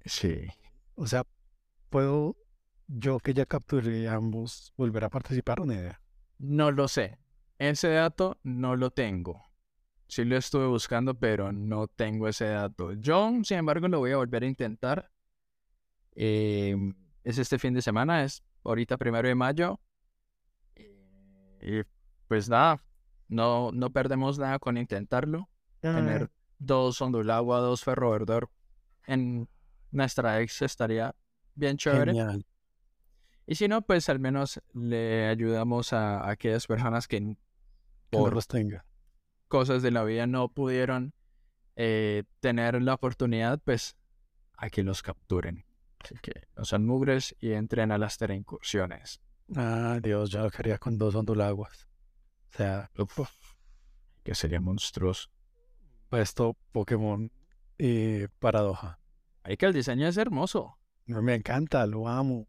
Sí. 0.05 0.47
O 0.95 1.07
sea, 1.07 1.25
¿puedo 1.89 2.35
yo 2.87 3.19
que 3.19 3.33
ya 3.33 3.45
capturé 3.45 4.07
ambos 4.07 4.73
volver 4.75 5.05
a 5.05 5.09
participar? 5.09 5.61
Una 5.61 5.75
idea. 5.75 6.01
No 6.37 6.71
lo 6.71 6.87
sé. 6.87 7.17
Ese 7.57 7.89
dato 7.89 8.39
no 8.43 8.75
lo 8.75 8.91
tengo. 8.91 9.43
Sí 10.07 10.25
lo 10.25 10.37
estuve 10.37 10.65
buscando, 10.65 11.13
pero 11.13 11.51
no 11.51 11.87
tengo 11.87 12.27
ese 12.27 12.45
dato. 12.45 12.93
Yo, 12.93 13.31
sin 13.43 13.57
embargo, 13.57 13.87
lo 13.87 13.99
voy 13.99 14.11
a 14.11 14.17
volver 14.17 14.43
a 14.43 14.47
intentar. 14.47 15.11
Eh, 16.15 16.75
es 17.23 17.37
este 17.37 17.59
fin 17.59 17.73
de 17.73 17.81
semana, 17.81 18.23
es 18.23 18.43
ahorita 18.63 18.97
primero 18.97 19.27
de 19.27 19.35
mayo. 19.35 19.79
Y 21.61 21.83
pues 22.27 22.49
nada, 22.49 22.81
no, 23.27 23.71
no 23.71 23.91
perdemos 23.91 24.39
nada 24.39 24.57
con 24.57 24.77
intentarlo. 24.77 25.49
Tener 25.81 26.31
dos 26.57 27.01
ondulagua, 27.01 27.59
dos 27.59 27.83
ferro 27.83 28.11
verdor 28.11 28.49
en 29.05 29.47
nuestra 29.91 30.41
ex 30.41 30.61
estaría 30.61 31.15
bien 31.55 31.77
chévere. 31.77 32.11
Genial. 32.13 32.45
Y 33.45 33.55
si 33.55 33.67
no, 33.67 33.81
pues 33.81 34.09
al 34.09 34.19
menos 34.19 34.61
le 34.73 35.27
ayudamos 35.27 35.93
a, 35.93 36.19
a 36.21 36.31
aquellas 36.31 36.67
personas 36.67 37.07
que 37.07 37.35
por 38.09 38.33
los 38.33 38.47
tenga. 38.47 38.85
cosas 39.47 39.81
de 39.81 39.91
la 39.91 40.03
vida 40.03 40.27
no 40.27 40.49
pudieron 40.49 41.13
eh, 41.75 42.23
tener 42.39 42.81
la 42.81 42.93
oportunidad, 42.93 43.59
pues 43.63 43.95
a 44.57 44.69
que 44.69 44.83
los 44.83 45.01
capturen. 45.01 45.65
Así 45.99 46.15
que 46.21 46.47
no 46.55 46.63
sean 46.65 46.85
mugres 46.85 47.35
y 47.39 47.51
entren 47.51 47.91
a 47.91 47.97
las 47.97 48.17
incursiones. 48.21 49.21
Ah, 49.55 49.99
Dios, 50.01 50.29
ya 50.29 50.43
lo 50.43 50.51
quería 50.51 50.77
con 50.77 50.97
dos 50.97 51.15
ondulaguas. 51.15 51.87
O 52.53 52.57
sea, 52.57 52.91
Que 54.23 54.35
sería 54.35 54.59
monstruoso. 54.61 55.29
puesto 56.09 56.55
Pokémon 56.71 57.31
eh, 57.77 58.27
paradoja. 58.39 58.98
Hay 59.49 59.57
que 59.57 59.65
el 59.65 59.73
diseño 59.73 60.07
es 60.07 60.15
hermoso. 60.15 60.77
Me 61.07 61.33
encanta, 61.33 61.87
lo 61.87 62.07
amo. 62.07 62.47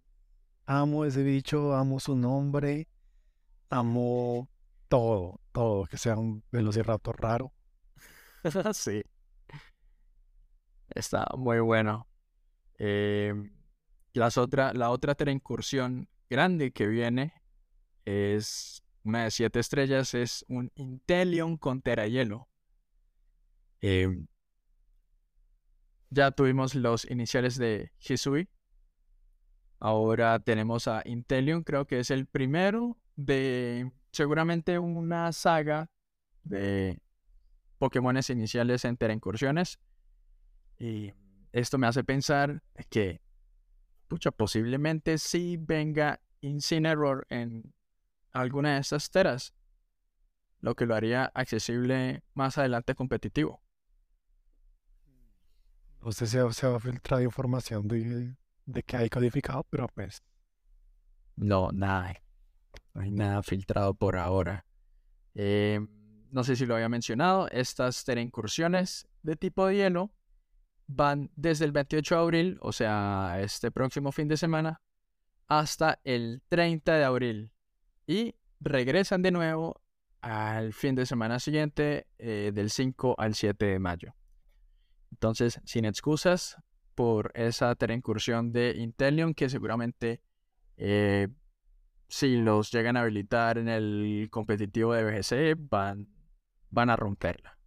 Amo 0.67 1.07
ese 1.07 1.23
bicho, 1.23 1.75
amo 1.75 1.99
su 1.99 2.15
nombre, 2.15 2.91
amo 3.71 4.51
todo, 4.87 5.41
todo, 5.51 5.87
que 5.87 5.97
sea 5.97 6.19
un 6.19 6.45
velociraptor 6.53 7.19
raro. 7.19 7.55
sí. 8.75 9.03
Está 10.91 11.27
muy 11.39 11.61
bueno. 11.61 12.07
Eh, 12.79 13.33
las 14.13 14.37
otra, 14.37 14.75
la 14.75 14.91
otra 14.91 15.15
incursión 15.33 16.07
grande 16.29 16.71
que 16.71 16.87
viene 16.87 17.33
es 18.05 18.83
una 19.05 19.25
de 19.25 19.31
siete 19.31 19.59
estrellas, 19.59 20.13
es 20.13 20.45
un 20.49 20.71
Inteleon 20.75 21.57
con 21.57 21.81
Terayelo. 21.81 22.47
Eh, 23.81 24.27
ya 26.11 26.31
tuvimos 26.33 26.75
los 26.75 27.09
iniciales 27.11 27.57
de 27.57 27.93
Hisui. 27.99 28.49
Ahora 29.79 30.39
tenemos 30.41 30.89
a 30.89 31.03
Inteleon, 31.05 31.63
creo 31.63 31.87
que 31.87 32.01
es 32.01 32.11
el 32.11 32.27
primero 32.27 32.99
de 33.17 33.91
seguramente 34.13 34.79
una 34.79 35.33
saga 35.33 35.91
de 36.43 37.01
Pokémones 37.79 38.29
iniciales 38.29 38.85
en 38.85 38.99
incursiones. 39.11 39.79
Y 40.79 41.13
esto 41.53 41.79
me 41.79 41.87
hace 41.87 42.05
pensar 42.05 42.63
que, 42.91 43.23
pucha, 44.09 44.31
posiblemente 44.31 45.19
sí 45.19 45.57
venga 45.59 46.21
Incineroar 46.43 47.27
en 47.29 47.75
alguna 48.33 48.75
de 48.75 48.81
estas 48.81 49.11
teras, 49.11 49.55
lo 50.61 50.75
que 50.75 50.87
lo 50.87 50.95
haría 50.95 51.27
accesible 51.35 52.23
más 52.33 52.57
adelante 52.57 52.95
competitivo. 52.95 53.63
No 56.03 56.13
sé 56.13 56.27
si 56.27 56.39
se 56.53 56.67
va 56.67 56.77
a 56.77 56.81
filtrar 56.81 57.23
información 57.23 57.87
de, 57.87 58.35
de 58.67 58.83
que 58.83 58.97
hay 58.97 59.11
codificado, 59.11 59.65
pero 59.69 59.89
pues 59.89 60.23
No, 61.37 61.71
nada. 61.73 62.15
No 62.95 63.03
hay 63.03 63.11
nada 63.11 63.43
filtrado 63.43 63.95
por 63.95 64.17
ahora. 64.17 64.65
Eh, 65.35 65.81
no 66.31 66.45
sé 66.45 66.57
si 66.57 66.67
lo 66.67 66.75
había 66.75 66.89
mencionado, 66.89 67.49
estas 67.51 68.05
incursiones 68.09 69.09
de 69.23 69.37
tipo 69.37 69.67
de 69.67 69.77
hielo 69.77 70.11
van 70.87 71.31
desde 71.37 71.65
el 71.65 71.73
28 71.73 72.15
de 72.15 72.21
abril, 72.21 72.59
o 72.63 72.73
sea, 72.73 73.39
este 73.41 73.71
próximo 73.71 74.11
fin 74.11 74.29
de 74.29 74.37
semana, 74.37 74.81
hasta 75.47 76.01
el 76.05 76.43
30 76.49 76.95
de 76.95 77.05
abril. 77.05 77.53
Y 78.07 78.35
regresan 78.61 79.23
de 79.23 79.31
nuevo 79.31 79.81
al 80.21 80.73
fin 80.73 80.95
de 80.95 81.07
semana 81.07 81.39
siguiente, 81.39 82.07
eh, 82.19 82.51
del 82.55 82.71
5 82.71 83.15
al 83.19 83.35
7 83.35 83.67
de 83.67 83.79
mayo. 83.79 84.15
Entonces, 85.11 85.61
sin 85.65 85.85
excusas 85.85 86.57
por 86.95 87.33
esa 87.35 87.77
incursión 87.89 88.53
de 88.53 88.75
Intelion, 88.77 89.35
que 89.35 89.49
seguramente 89.49 90.23
eh, 90.77 91.29
si 92.09 92.37
los 92.37 92.71
llegan 92.71 92.97
a 92.97 93.03
habilitar 93.03 93.59
en 93.59 93.69
el 93.69 94.29
competitivo 94.31 94.95
de 94.95 95.05
BGC, 95.05 95.59
van, 95.59 96.09
van 96.71 96.91
a 96.91 96.97
romperla. 96.97 97.59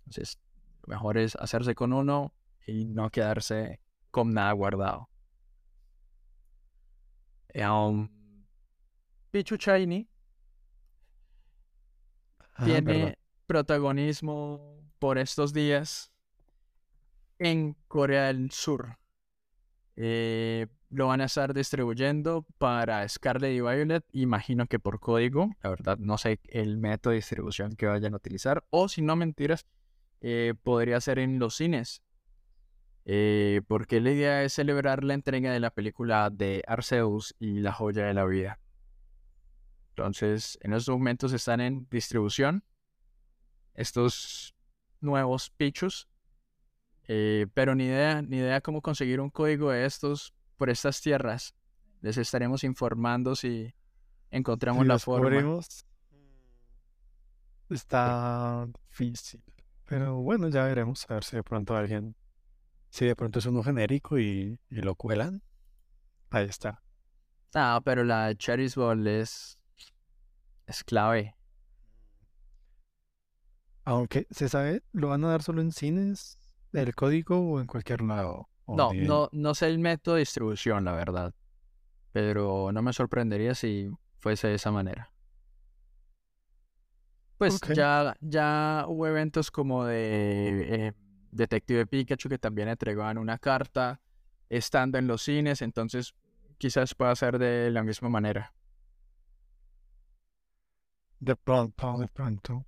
Entonces, 0.00 0.40
lo 0.82 0.94
mejor 0.94 1.18
es 1.18 1.36
hacerse 1.36 1.74
con 1.74 1.92
uno 1.92 2.34
y 2.66 2.86
no 2.86 3.10
quedarse 3.10 3.80
con 4.10 4.32
nada 4.32 4.52
guardado. 4.52 5.08
Um, 7.54 8.08
Pichu 9.30 9.56
Shiny 9.56 10.08
Ah, 12.60 12.64
tiene 12.66 13.18
protagonismo 13.46 14.84
por 14.98 15.16
estos 15.16 15.54
días 15.54 16.12
en 17.40 17.74
Corea 17.88 18.26
del 18.26 18.52
Sur. 18.52 18.98
Eh, 19.96 20.68
lo 20.90 21.08
van 21.08 21.20
a 21.20 21.24
estar 21.24 21.54
distribuyendo 21.54 22.46
para 22.58 23.08
Scarlet 23.08 23.52
y 23.52 23.60
Violet, 23.60 24.04
imagino 24.12 24.66
que 24.66 24.78
por 24.78 25.00
código. 25.00 25.50
La 25.62 25.70
verdad, 25.70 25.98
no 25.98 26.18
sé 26.18 26.38
el 26.44 26.78
método 26.78 27.10
de 27.10 27.16
distribución 27.16 27.76
que 27.76 27.86
vayan 27.86 28.14
a 28.14 28.18
utilizar. 28.18 28.64
O 28.70 28.88
si 28.88 29.02
no, 29.02 29.16
mentiras, 29.16 29.66
eh, 30.20 30.54
podría 30.62 31.00
ser 31.00 31.18
en 31.18 31.38
los 31.38 31.56
cines. 31.56 32.02
Eh, 33.06 33.62
porque 33.66 34.00
la 34.00 34.10
idea 34.10 34.44
es 34.44 34.52
celebrar 34.52 35.02
la 35.02 35.14
entrega 35.14 35.52
de 35.52 35.60
la 35.60 35.70
película 35.70 36.28
de 36.30 36.62
Arceus 36.66 37.34
y 37.38 37.60
la 37.60 37.72
joya 37.72 38.04
de 38.04 38.14
la 38.14 38.24
vida. 38.26 38.60
Entonces, 39.90 40.58
en 40.62 40.74
estos 40.74 40.94
momentos 40.94 41.32
están 41.32 41.60
en 41.60 41.86
distribución 41.90 42.64
estos 43.74 44.54
nuevos 45.00 45.50
Pichus. 45.50 46.09
Eh, 47.12 47.48
pero 47.54 47.74
ni 47.74 47.86
idea, 47.86 48.22
ni 48.22 48.36
idea 48.36 48.60
cómo 48.60 48.80
conseguir 48.82 49.20
un 49.20 49.30
código 49.30 49.72
de 49.72 49.84
estos 49.84 50.32
por 50.56 50.70
estas 50.70 51.00
tierras. 51.00 51.56
Les 52.02 52.16
estaremos 52.16 52.62
informando 52.62 53.34
si 53.34 53.74
encontramos 54.30 54.82
Si 54.82 54.88
la 54.88 54.98
forma. 55.00 55.24
cubrimos, 55.28 55.84
está 57.68 58.68
difícil. 58.88 59.42
Pero 59.86 60.18
bueno, 60.18 60.48
ya 60.50 60.62
veremos 60.64 61.04
a 61.10 61.14
ver 61.14 61.24
si 61.24 61.34
de 61.34 61.42
pronto 61.42 61.76
alguien, 61.76 62.14
si 62.90 63.06
de 63.06 63.16
pronto 63.16 63.40
es 63.40 63.46
uno 63.46 63.64
genérico 63.64 64.16
y, 64.20 64.60
y 64.70 64.76
lo 64.76 64.94
cuelan. 64.94 65.42
Ahí 66.30 66.46
está. 66.46 66.80
Ah, 67.54 67.80
pero 67.84 68.04
la 68.04 68.32
Cherry's 68.36 68.76
Ball 68.76 69.04
es, 69.08 69.58
es 70.66 70.84
clave. 70.84 71.34
Aunque 73.84 74.28
se 74.30 74.48
sabe, 74.48 74.84
lo 74.92 75.08
van 75.08 75.24
a 75.24 75.30
dar 75.30 75.42
solo 75.42 75.60
en 75.60 75.72
cines, 75.72 76.38
el 76.72 76.94
código 76.94 77.38
o 77.38 77.60
en 77.60 77.66
cualquier 77.66 78.02
lado. 78.02 78.48
No, 78.66 78.92
no, 78.92 79.28
no 79.32 79.54
sé 79.54 79.66
el 79.66 79.78
método 79.78 80.14
de 80.14 80.20
distribución, 80.20 80.84
la 80.84 80.92
verdad. 80.92 81.34
Pero 82.12 82.70
no 82.72 82.82
me 82.82 82.92
sorprendería 82.92 83.54
si 83.54 83.90
fuese 84.18 84.48
de 84.48 84.54
esa 84.54 84.70
manera. 84.70 85.12
Pues 87.38 87.58
ya, 87.74 88.16
ya 88.20 88.84
hubo 88.86 89.06
eventos 89.06 89.50
como 89.50 89.86
de 89.86 90.86
eh, 90.88 90.92
Detective 91.30 91.86
Pikachu 91.86 92.28
que 92.28 92.38
también 92.38 92.68
entregaban 92.68 93.16
una 93.18 93.38
carta 93.38 94.00
estando 94.50 94.98
en 94.98 95.06
los 95.06 95.22
cines, 95.22 95.62
entonces 95.62 96.14
quizás 96.58 96.94
pueda 96.94 97.16
ser 97.16 97.38
de 97.38 97.70
la 97.70 97.82
misma 97.82 98.08
manera. 98.10 98.52
De 101.18 101.34
pronto, 101.36 101.98
de 101.98 102.08
pronto. 102.08 102.66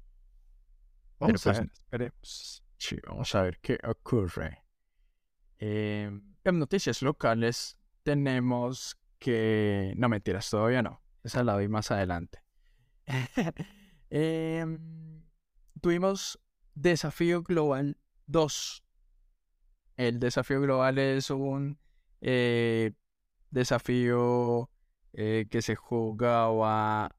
Vamos 1.18 1.42
pues, 1.42 1.46
a 1.46 1.60
ver, 1.60 1.70
esperemos. 1.72 2.61
Vamos 3.06 3.34
a 3.34 3.42
ver 3.42 3.58
qué 3.60 3.78
ocurre. 3.84 4.64
Eh, 5.58 6.10
en 6.44 6.58
noticias 6.58 7.02
locales 7.02 7.78
tenemos 8.02 8.98
que... 9.18 9.94
No, 9.96 10.08
mentiras, 10.08 10.50
todavía 10.50 10.82
no. 10.82 11.02
Esa 11.22 11.44
la 11.44 11.56
vi 11.56 11.68
más 11.68 11.90
adelante. 11.90 12.42
Em, 14.14 15.22
tuvimos 15.80 16.38
Desafío 16.74 17.42
Global 17.42 17.96
2. 18.26 18.84
El 19.96 20.18
Desafío 20.18 20.60
Global 20.60 20.98
es 20.98 21.30
un 21.30 21.78
eh, 22.20 22.92
desafío 23.50 24.70
eh, 25.14 25.46
que 25.50 25.62
se 25.62 25.76
jugaba 25.76 27.16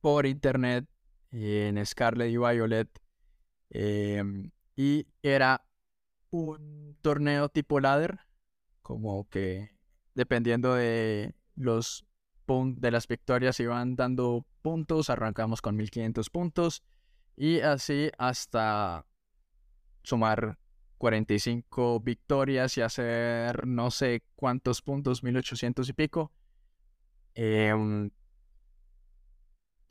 por 0.00 0.26
internet 0.26 0.86
en 1.32 1.84
Scarlet 1.84 2.30
y 2.30 2.36
Violet. 2.36 2.88
Em, 3.70 4.52
y 4.76 5.06
era 5.22 5.64
un 6.30 6.96
torneo 7.02 7.48
tipo 7.48 7.80
ladder, 7.80 8.20
como 8.82 9.28
que 9.28 9.70
dependiendo 10.14 10.74
de 10.74 11.34
los 11.54 12.04
de 12.76 12.90
las 12.90 13.08
victorias 13.08 13.58
iban 13.60 13.96
dando 13.96 14.44
puntos, 14.60 15.08
arrancamos 15.08 15.62
con 15.62 15.74
1500 15.74 16.28
puntos 16.28 16.82
y 17.34 17.60
así 17.60 18.10
hasta 18.18 19.06
sumar 20.02 20.58
45 20.98 22.00
victorias 22.00 22.76
y 22.76 22.82
hacer 22.82 23.66
no 23.66 23.90
sé 23.90 24.22
cuántos 24.36 24.82
puntos, 24.82 25.22
1800 25.22 25.88
y 25.88 25.92
pico. 25.94 26.30
Em, 27.34 28.10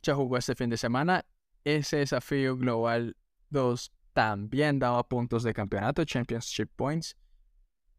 se 0.02 0.12
jugó 0.12 0.36
este 0.36 0.54
fin 0.54 0.70
de 0.70 0.76
semana. 0.76 1.26
Ese 1.64 1.98
desafío 1.98 2.56
global 2.56 3.16
2 3.50 3.92
también 4.12 4.78
daba 4.78 5.02
puntos 5.08 5.42
de 5.42 5.54
campeonato, 5.54 6.04
Championship 6.04 6.70
Points, 6.76 7.16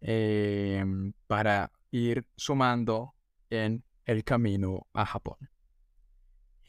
em, 0.02 1.14
para 1.28 1.72
ir 1.92 2.26
sumando 2.36 3.16
en 3.50 3.84
el 4.06 4.24
camino 4.24 4.88
a 4.94 5.06
Japón. 5.06 5.38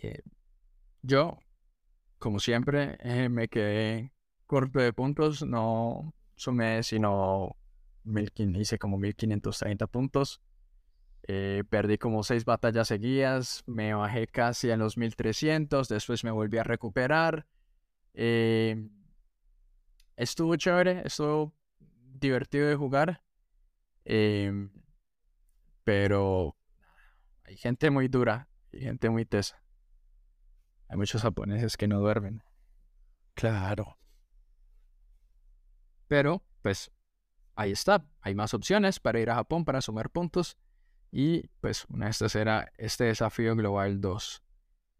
Eh, 0.02 0.22
yo, 1.02 1.38
como 2.18 2.38
siempre, 2.40 2.96
eh, 3.00 3.28
me 3.28 3.48
quedé 3.48 4.12
corto 4.46 4.78
de 4.78 4.92
puntos, 4.92 5.42
no 5.42 6.14
sumé 6.36 6.82
sino 6.82 7.56
1500, 8.04 8.60
hice 8.60 8.78
como 8.78 8.98
1530 8.98 9.86
puntos. 9.86 10.40
Eh, 11.26 11.64
perdí 11.70 11.96
como 11.96 12.22
seis 12.22 12.44
batallas 12.44 12.88
seguidas, 12.88 13.62
me 13.66 13.94
bajé 13.94 14.26
casi 14.26 14.70
a 14.70 14.76
los 14.76 14.98
1300, 14.98 15.88
después 15.88 16.22
me 16.22 16.30
volví 16.30 16.58
a 16.58 16.64
recuperar. 16.64 17.46
Eh, 18.12 18.88
estuvo 20.16 20.56
chévere, 20.56 21.02
estuvo 21.04 21.54
divertido 21.78 22.68
de 22.68 22.76
jugar. 22.76 23.22
em, 24.04 24.70
pero 25.84 26.56
hay 27.44 27.56
gente 27.56 27.90
muy 27.90 28.08
dura, 28.08 28.48
hay 28.72 28.80
gente 28.80 29.10
muy 29.10 29.24
tesa. 29.24 29.62
Hay 30.88 30.96
muchos 30.96 31.22
japoneses 31.22 31.76
que 31.76 31.88
no 31.88 31.98
duermen. 32.00 32.42
Claro. 33.34 33.98
Pero, 36.08 36.42
pues, 36.62 36.90
ahí 37.54 37.72
está. 37.72 38.06
Hay 38.20 38.34
más 38.34 38.54
opciones 38.54 39.00
para 39.00 39.20
ir 39.20 39.30
a 39.30 39.36
Japón 39.36 39.64
para 39.64 39.80
sumar 39.80 40.10
puntos. 40.10 40.56
Y, 41.10 41.48
pues, 41.60 41.84
una 41.88 42.06
de 42.06 42.10
estas 42.12 42.34
era 42.34 42.70
este 42.76 43.04
desafío 43.04 43.54
global 43.56 44.00
2. 44.00 44.42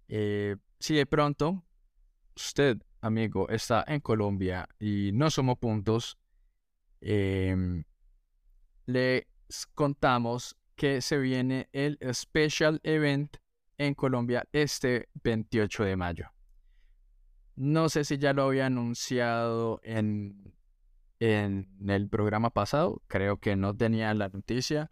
Eh, 0.09 0.57
si 0.79 0.95
de 0.95 1.07
pronto 1.07 1.65
usted, 2.37 2.83
amigo, 3.05 3.49
está 3.51 3.85
en 3.87 4.01
Colombia 4.01 4.67
y 4.79 5.11
no 5.13 5.31
sumó 5.31 5.57
puntos, 5.57 6.19
em, 7.01 7.85
les 8.87 9.27
contamos 9.75 10.57
que 10.75 11.03
se 11.03 11.19
viene 11.19 11.69
el 11.73 11.99
Special 12.13 12.81
Event 12.83 13.37
en 13.77 13.95
Colombia 13.95 14.45
este 14.53 15.09
28 15.23 15.85
de 15.85 15.97
mayo. 15.97 16.33
No 17.57 17.89
sé 17.89 18.05
si 18.05 18.19
ya 18.19 18.33
lo 18.33 18.45
había 18.45 18.67
anunciado 18.67 19.81
en, 19.85 20.55
en 21.21 21.69
el 21.87 22.09
programa 22.09 22.51
pasado, 22.51 23.03
creo 23.07 23.39
que 23.39 23.55
no 23.55 23.77
tenía 23.77 24.13
la 24.15 24.31
noticia, 24.31 24.91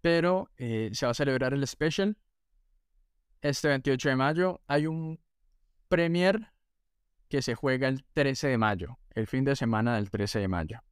pero 0.00 0.50
eh, 0.56 0.90
se 0.94 1.06
va 1.06 1.12
a 1.12 1.14
celebrar 1.14 1.52
el 1.52 1.66
Special 1.66 2.16
este 3.42 3.68
28 3.68 4.08
de 4.08 4.16
mayo. 4.16 4.60
Hay 4.66 4.86
un 4.86 5.20
Premier 5.88 6.52
que 7.32 7.40
se 7.40 7.54
juega 7.54 7.88
el 7.88 8.04
13 8.12 8.48
de 8.48 8.58
mayo, 8.58 8.98
el 9.14 9.26
fin 9.26 9.42
de 9.42 9.56
semana 9.56 9.94
del 9.94 10.10
13 10.10 10.40
de 10.40 10.48
mayo. 10.48 10.84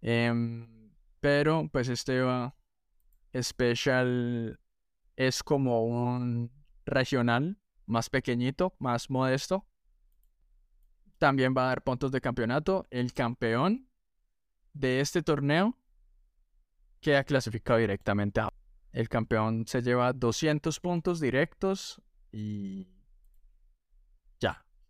Em, 0.00 0.92
pero 1.18 1.68
pues 1.72 1.88
este 1.88 2.22
uh, 2.22 2.52
Special 3.36 4.60
es 5.16 5.42
como 5.42 5.86
un 5.86 6.52
regional 6.86 7.58
más 7.84 8.10
pequeñito, 8.10 8.76
más 8.78 9.10
modesto. 9.10 9.66
También 11.18 11.52
va 11.52 11.64
a 11.64 11.68
dar 11.70 11.82
puntos 11.82 12.12
de 12.12 12.20
campeonato. 12.20 12.86
El 12.90 13.12
campeón 13.12 13.88
de 14.72 15.00
este 15.00 15.20
torneo 15.20 15.76
queda 17.00 17.24
clasificado 17.24 17.80
directamente 17.80 18.38
a... 18.38 18.54
El 18.92 19.08
campeón 19.08 19.66
se 19.66 19.82
lleva 19.82 20.12
200 20.12 20.78
puntos 20.78 21.18
directos 21.18 22.00
y 22.30 22.93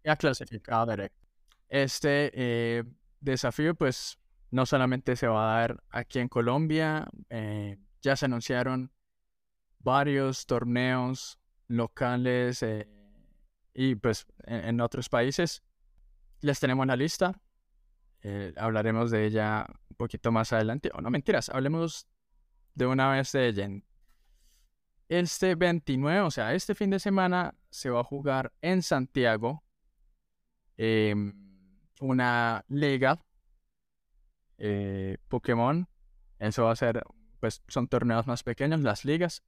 ya 0.04 0.16
clasificado 0.16 0.86
directo. 0.86 1.26
Este 1.68 2.30
eh, 2.34 2.84
desafío 3.20 3.74
pues 3.74 4.18
no 4.50 4.66
solamente 4.66 5.16
se 5.16 5.26
va 5.26 5.56
a 5.56 5.60
dar 5.60 5.82
aquí 5.90 6.20
en 6.20 6.28
Colombia, 6.28 7.08
eh, 7.30 7.78
ya 8.02 8.14
se 8.14 8.26
anunciaron 8.26 8.92
varios 9.80 10.46
torneos 10.46 11.38
locales 11.66 12.62
eh, 12.62 12.86
y 13.72 13.96
pues 13.96 14.26
en, 14.44 14.64
en 14.66 14.80
otros 14.80 15.08
países. 15.08 15.62
Les 16.40 16.60
tenemos 16.60 16.86
la 16.86 16.96
lista. 16.96 17.40
Hablaremos 18.56 19.10
de 19.10 19.26
ella 19.26 19.66
un 19.90 19.96
poquito 19.96 20.32
más 20.32 20.52
adelante. 20.52 20.90
O 20.94 21.00
no 21.02 21.10
mentiras, 21.10 21.50
hablemos 21.50 22.06
de 22.74 22.86
una 22.86 23.10
vez 23.10 23.32
de 23.32 23.48
ella. 23.48 23.68
Este 25.08 25.54
29, 25.54 26.20
o 26.20 26.30
sea, 26.30 26.54
este 26.54 26.74
fin 26.74 26.90
de 26.90 26.98
semana 26.98 27.54
se 27.70 27.90
va 27.90 28.00
a 28.00 28.04
jugar 28.04 28.52
en 28.62 28.82
Santiago 28.82 29.64
em, 30.76 31.32
una 32.00 32.64
liga 32.68 33.18
eh, 34.58 35.18
Pokémon. 35.28 35.86
Eso 36.38 36.64
va 36.64 36.72
a 36.72 36.76
ser, 36.76 37.02
pues 37.40 37.62
son 37.68 37.88
torneos 37.88 38.26
más 38.26 38.42
pequeños, 38.42 38.80
las 38.80 39.04
ligas. 39.04 39.42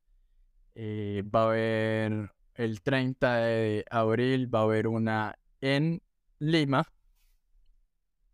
Eh, 0.74 1.22
va 1.34 1.42
a 1.42 1.46
haber 1.46 2.30
el 2.54 2.82
30 2.82 3.36
de 3.36 3.84
abril, 3.90 4.54
va 4.54 4.60
a 4.60 4.62
haber 4.62 4.88
una 4.88 5.38
en 5.60 6.02
Lima. 6.38 6.84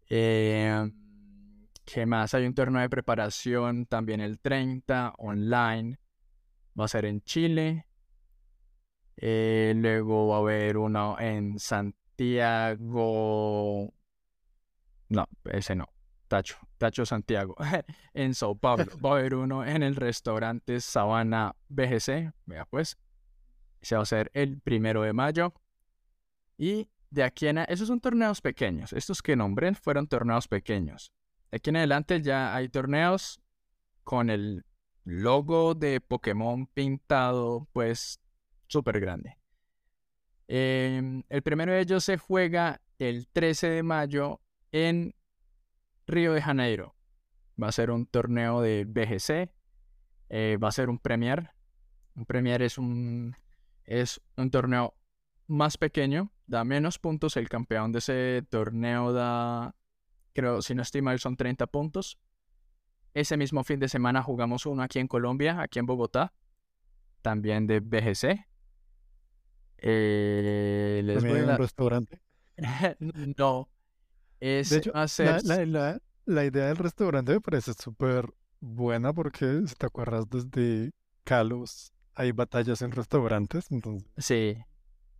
Eh, 0.09 0.91
¿Qué 1.85 2.07
más? 2.07 2.35
Hay 2.35 2.47
un 2.47 2.55
torneo 2.55 2.81
de 2.81 2.89
preparación 2.89 3.87
también 3.87 4.21
el 4.21 4.39
30 4.39 5.15
online. 5.19 5.99
Va 6.79 6.85
a 6.85 6.89
ser 6.89 7.05
en 7.05 7.23
Chile. 7.23 7.87
Eh, 9.17 9.73
luego 9.77 10.29
va 10.29 10.37
a 10.37 10.39
haber 10.41 10.79
uno 10.79 11.19
en 11.19 11.59
Santiago. 12.23 13.93
No, 15.09 15.27
ese 15.45 15.75
no. 15.75 15.89
Tacho, 16.29 16.57
Tacho 16.79 17.05
Santiago. 17.05 17.55
en 18.15 18.35
Sao 18.35 18.55
Paulo. 18.57 18.87
Va 19.05 19.11
a 19.11 19.19
haber 19.19 19.35
uno 19.35 19.65
en 19.65 19.83
el 19.83 19.97
restaurante 19.97 20.81
Sabana 20.81 21.55
BGC. 21.69 22.33
Vea 22.47 22.65
pues. 22.67 22.97
Se 23.83 23.95
va 23.97 24.01
a 24.01 24.03
hacer 24.05 24.31
el 24.35 24.61
primero 24.61 25.03
de 25.03 25.13
mayo. 25.13 25.53
Y 26.57 26.89
de 27.11 27.25
aquí 27.25 27.49
en 27.49 27.59
a- 27.59 27.65
esos 27.65 27.89
son 27.89 28.01
torneos 28.01 28.41
pequeños. 28.41 28.93
Estos 28.93 29.21
que 29.21 29.37
nombré 29.37 29.75
fueron 29.75 30.07
torneos 30.07 30.49
pequeños. 30.49 31.13
De 31.51 31.57
aquí 31.57 31.71
en 31.71 31.77
adelante 31.77 32.23
ya 32.23 32.55
hay 32.55 32.69
torneos 32.69 33.41
con 34.05 34.31
el 34.31 34.65
logo 35.05 35.75
de 35.75 36.01
Pokémon 36.01 36.67
pintado, 36.69 37.69
pues 37.73 38.21
súper 38.69 39.01
grande. 39.01 39.37
Em, 40.49 41.23
el 41.29 41.43
primero 41.43 41.73
de 41.73 41.81
ellos 41.81 42.05
se 42.05 42.19
juega 42.19 42.81
el 42.99 43.29
13 43.29 43.69
de 43.71 43.83
mayo 43.83 44.41
en 44.71 45.15
Río 46.07 46.33
de 46.33 46.43
Janeiro. 46.43 46.95
Va 47.61 47.69
a 47.69 47.73
ser 47.73 47.91
un 47.91 48.07
torneo 48.07 48.61
de 48.61 48.85
BGC. 48.85 49.51
eh, 50.29 50.57
va 50.63 50.69
a 50.69 50.73
ser 50.73 50.89
un 50.89 50.99
Premier. 50.99 51.51
Un 52.15 52.27
Premier 52.27 52.63
es 52.63 52.79
un, 52.79 53.37
es 53.85 54.21
un 54.37 54.51
torneo 54.51 54.95
más 55.47 55.77
pequeño, 55.77 56.33
da 56.47 56.65
menos 56.65 56.99
puntos. 56.99 57.37
El 57.37 57.49
campeón 57.49 57.93
de 57.93 57.99
ese 57.99 58.43
torneo 58.49 59.13
da, 59.13 59.75
creo, 60.33 60.63
si 60.63 60.75
no 60.75 60.83
estoy 60.83 61.03
mal, 61.03 61.19
son 61.19 61.37
30 61.37 61.67
puntos. 61.67 62.19
Ese 63.15 63.37
mismo 63.37 63.63
fin 63.63 63.79
de 63.79 63.89
semana 63.89 64.23
jugamos 64.23 64.65
uno 64.65 64.83
aquí 64.83 64.99
en 64.99 65.09
Colombia, 65.09 65.61
aquí 65.61 65.79
en 65.79 65.87
Bogotá, 65.87 66.33
también 67.21 67.67
de 67.67 67.81
BGC. 67.81 68.47
Eh, 69.83 71.03
les 71.05 71.17
También 71.17 71.25
voy 71.25 71.41
a 71.41 71.43
en 71.45 71.51
un 71.51 71.57
restaurante. 71.57 72.21
no, 73.39 73.69
De 74.69 74.77
hecho, 74.79 74.97
ser... 75.09 75.41
la, 75.45 75.57
la- 75.59 75.67
la- 75.67 76.01
la 76.25 76.45
idea 76.45 76.67
del 76.67 76.77
restaurante 76.77 77.33
me 77.33 77.41
parece 77.41 77.73
súper 77.75 78.27
buena 78.61 79.13
porque, 79.13 79.63
si 79.67 79.75
te 79.75 79.87
acuerdas, 79.87 80.29
desde 80.31 80.91
Kalos 81.25 81.93
hay 82.15 82.33
batallas 82.33 82.83
en 82.83 82.93
restaurantes. 82.93 83.71
Entonces, 83.71 84.09
Sí, 84.19 84.57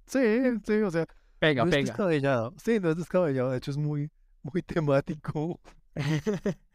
sí, 0.07 0.21
sí, 0.67 0.73
o 0.83 0.91
sea, 0.91 1.07
pega, 1.39 1.65
no 1.65 1.71
es 1.71 1.71
pega. 1.71 1.93
descabellado. 1.93 2.55
Sí, 2.65 2.81
no 2.81 2.91
es 2.91 2.97
descabellado. 2.97 3.51
De 3.51 3.59
hecho, 3.59 3.71
es 3.73 3.77
muy, 3.79 4.11
muy 4.43 4.63
temático. 4.63 5.61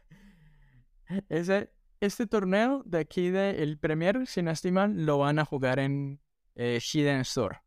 Ese, 1.28 1.70
este 2.00 2.26
torneo 2.26 2.82
de 2.84 2.98
aquí 2.98 3.30
de 3.30 3.62
el 3.62 3.78
Premier, 3.78 4.26
si 4.26 4.42
no 4.42 4.50
estoy 4.50 4.72
mal, 4.72 5.06
lo 5.06 5.18
van 5.18 5.38
a 5.38 5.44
jugar 5.44 5.78
en 5.78 6.20
eh, 6.54 6.80
Hidden 6.80 7.20
Store. 7.20 7.58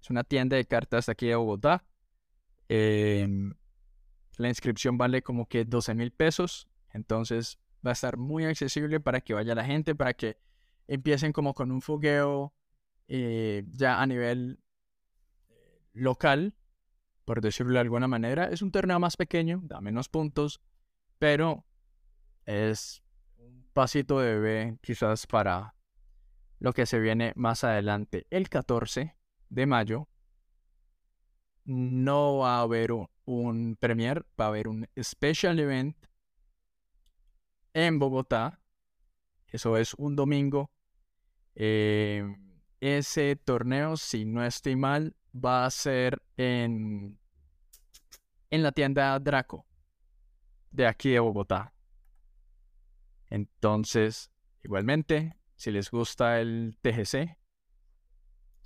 Es 0.00 0.10
una 0.10 0.24
tienda 0.24 0.56
de 0.56 0.64
cartas 0.64 1.08
aquí 1.08 1.28
de 1.28 1.34
Bogotá. 1.34 1.84
Em, 2.68 3.54
la 4.36 4.48
inscripción 4.48 4.96
vale 4.96 5.22
como 5.22 5.46
que 5.46 5.64
12 5.64 5.94
mil 5.94 6.12
pesos. 6.12 6.68
Entonces 6.92 7.58
va 7.84 7.90
a 7.90 7.92
estar 7.92 8.16
muy 8.16 8.44
accesible 8.44 9.00
para 9.00 9.20
que 9.20 9.34
vaya 9.34 9.54
la 9.54 9.64
gente, 9.64 9.94
para 9.94 10.14
que 10.14 10.38
empiecen 10.88 11.32
como 11.32 11.54
con 11.54 11.70
un 11.70 11.82
fogueo 11.82 12.54
eh, 13.08 13.64
ya 13.70 14.00
a 14.00 14.06
nivel 14.06 14.60
eh, 15.48 15.82
local, 15.92 16.54
por 17.24 17.40
decirlo 17.40 17.74
de 17.74 17.80
alguna 17.80 18.08
manera. 18.08 18.46
Es 18.50 18.62
un 18.62 18.72
torneo 18.72 18.98
más 18.98 19.16
pequeño, 19.16 19.60
da 19.64 19.80
menos 19.80 20.08
puntos, 20.08 20.60
pero 21.18 21.64
es 22.46 23.02
un 23.36 23.68
pasito 23.72 24.20
de 24.20 24.34
bebé 24.34 24.78
quizás 24.80 25.26
para 25.26 25.74
lo 26.58 26.72
que 26.72 26.86
se 26.86 26.98
viene 26.98 27.32
más 27.36 27.64
adelante. 27.64 28.26
El 28.30 28.48
14 28.48 29.16
de 29.50 29.66
mayo 29.66 30.08
no 31.64 32.38
va 32.38 32.58
a 32.58 32.62
haber 32.62 32.92
un, 32.92 33.06
un 33.26 33.76
premier, 33.76 34.24
va 34.40 34.46
a 34.46 34.48
haber 34.48 34.68
un 34.68 34.88
special 35.00 35.58
event 35.60 35.96
en 37.74 37.98
Bogotá. 37.98 38.60
Eso 39.46 39.76
es 39.76 39.94
un 39.94 40.16
domingo. 40.16 40.70
Eh, 41.54 42.24
ese 42.80 43.36
torneo, 43.36 43.96
si 43.96 44.24
no 44.24 44.44
estoy 44.44 44.76
mal, 44.76 45.14
va 45.34 45.66
a 45.66 45.70
ser 45.70 46.22
en, 46.36 47.18
en 48.50 48.62
la 48.62 48.72
tienda 48.72 49.18
Draco 49.18 49.66
de 50.70 50.86
aquí 50.86 51.10
de 51.10 51.20
Bogotá. 51.20 51.72
Entonces, 53.28 54.30
igualmente, 54.62 55.36
si 55.56 55.70
les 55.70 55.90
gusta 55.90 56.40
el 56.40 56.76
TGC, 56.80 57.36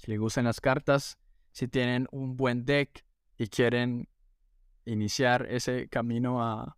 si 0.04 0.10
les 0.10 0.20
gustan 0.20 0.44
las 0.44 0.60
cartas, 0.60 1.18
si 1.50 1.66
tienen 1.66 2.08
un 2.12 2.36
buen 2.36 2.66
deck 2.66 3.06
y 3.38 3.46
quieren 3.48 4.06
iniciar 4.84 5.46
ese 5.48 5.88
camino 5.88 6.42
a, 6.42 6.76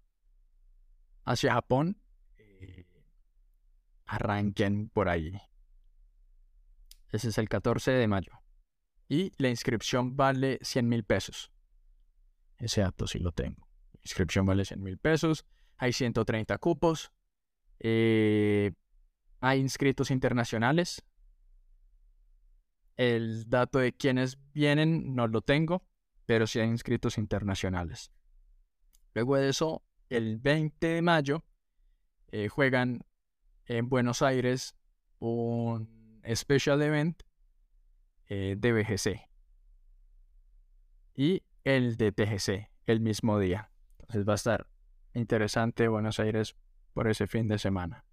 hacia 1.24 1.54
Japón, 1.54 2.00
eh, 2.38 2.86
arranquen 4.06 4.90
por 4.90 5.08
ahí. 5.08 5.32
Ese 7.10 7.30
es 7.30 7.38
el 7.38 7.48
14 7.48 7.90
de 7.90 8.06
mayo. 8.06 8.32
Y 9.08 9.32
la 9.38 9.48
inscripción 9.48 10.16
vale 10.16 10.60
100 10.62 10.88
mil 10.88 11.02
pesos. 11.02 11.50
Ese 12.58 12.82
dato 12.82 13.08
sí 13.08 13.18
lo 13.18 13.32
tengo. 13.32 13.68
La 13.92 14.00
inscripción 14.04 14.46
vale 14.46 14.64
100 14.64 14.80
mil 14.80 14.98
pesos. 14.98 15.44
Hay 15.78 15.92
130 15.92 16.58
cupos. 16.58 17.10
Eh, 17.80 18.70
hay 19.40 19.58
inscritos 19.58 20.12
internacionales. 20.12 21.02
El 22.96 23.48
dato 23.48 23.78
de 23.78 23.92
quienes 23.92 24.38
vienen 24.52 25.14
no 25.14 25.28
lo 25.28 25.42
tengo, 25.42 25.86
pero 26.24 26.46
sí 26.46 26.60
hay 26.60 26.68
inscritos 26.68 27.18
internacionales. 27.18 28.10
Luego 29.14 29.36
de 29.36 29.48
eso, 29.48 29.82
el 30.08 30.38
20 30.38 30.86
de 30.86 31.02
mayo, 31.02 31.44
eh, 32.32 32.48
juegan 32.48 33.00
en 33.66 33.88
Buenos 33.88 34.22
Aires 34.22 34.74
un 35.18 36.20
special 36.34 36.82
event 36.82 37.22
eh, 38.28 38.56
de 38.58 38.72
BGC 38.72 39.28
y 41.14 41.42
el 41.64 41.96
de 41.96 42.12
TGC 42.12 42.70
el 42.86 43.00
mismo 43.00 43.38
día. 43.38 43.70
Entonces 44.00 44.28
va 44.28 44.32
a 44.32 44.36
estar 44.36 44.66
interesante 45.14 45.88
Buenos 45.88 46.20
Aires 46.20 46.56
por 46.92 47.08
ese 47.08 47.26
fin 47.26 47.48
de 47.48 47.58
semana. 47.58 48.05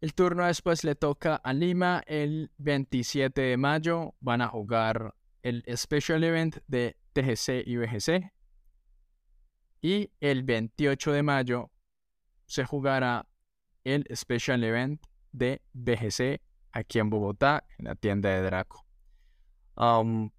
El 0.00 0.14
turno 0.14 0.46
después 0.46 0.84
le 0.84 0.94
toca 0.94 1.34
a 1.36 1.52
Lima 1.52 2.02
el 2.06 2.52
27 2.58 3.40
de 3.40 3.56
mayo. 3.56 4.14
Van 4.20 4.40
a 4.40 4.48
jugar 4.48 5.14
el 5.42 5.64
Special 5.76 6.22
Event 6.22 6.58
de 6.68 6.96
TGC 7.14 7.66
y 7.66 7.76
BGC. 7.76 8.32
Y 9.82 10.12
el 10.20 10.44
28 10.44 11.12
de 11.12 11.22
mayo 11.24 11.70
se 12.46 12.64
jugará 12.64 13.26
el 13.82 14.06
Special 14.14 14.62
Event 14.62 15.04
de 15.32 15.62
BGC 15.72 16.40
aquí 16.70 17.00
en 17.00 17.10
Bogotá, 17.10 17.64
en 17.78 17.86
la 17.86 17.96
tienda 17.96 18.28
de 18.30 18.42
Draco. 18.42 18.86
Um, 19.76 20.30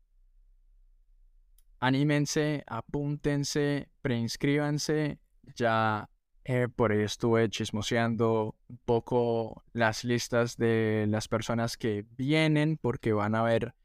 anímense, 1.80 2.63
apúntense, 2.65 3.89
preinscríbanse. 4.02 5.19
Ya 5.56 6.10
Eh, 6.45 6.67
por 6.73 6.91
ahí 6.91 7.02
estuve 7.02 7.49
chismoseando 7.49 8.56
un 8.67 8.80
poco 8.86 9.63
las 9.73 10.04
listas 10.04 10.58
de 10.58 11.06
las 11.08 11.28
personas 11.28 11.78
que 11.78 12.06
vienen 12.17 12.78
porque 12.78 13.13
van 13.13 13.36
a 13.36 13.41
haber 13.41 13.75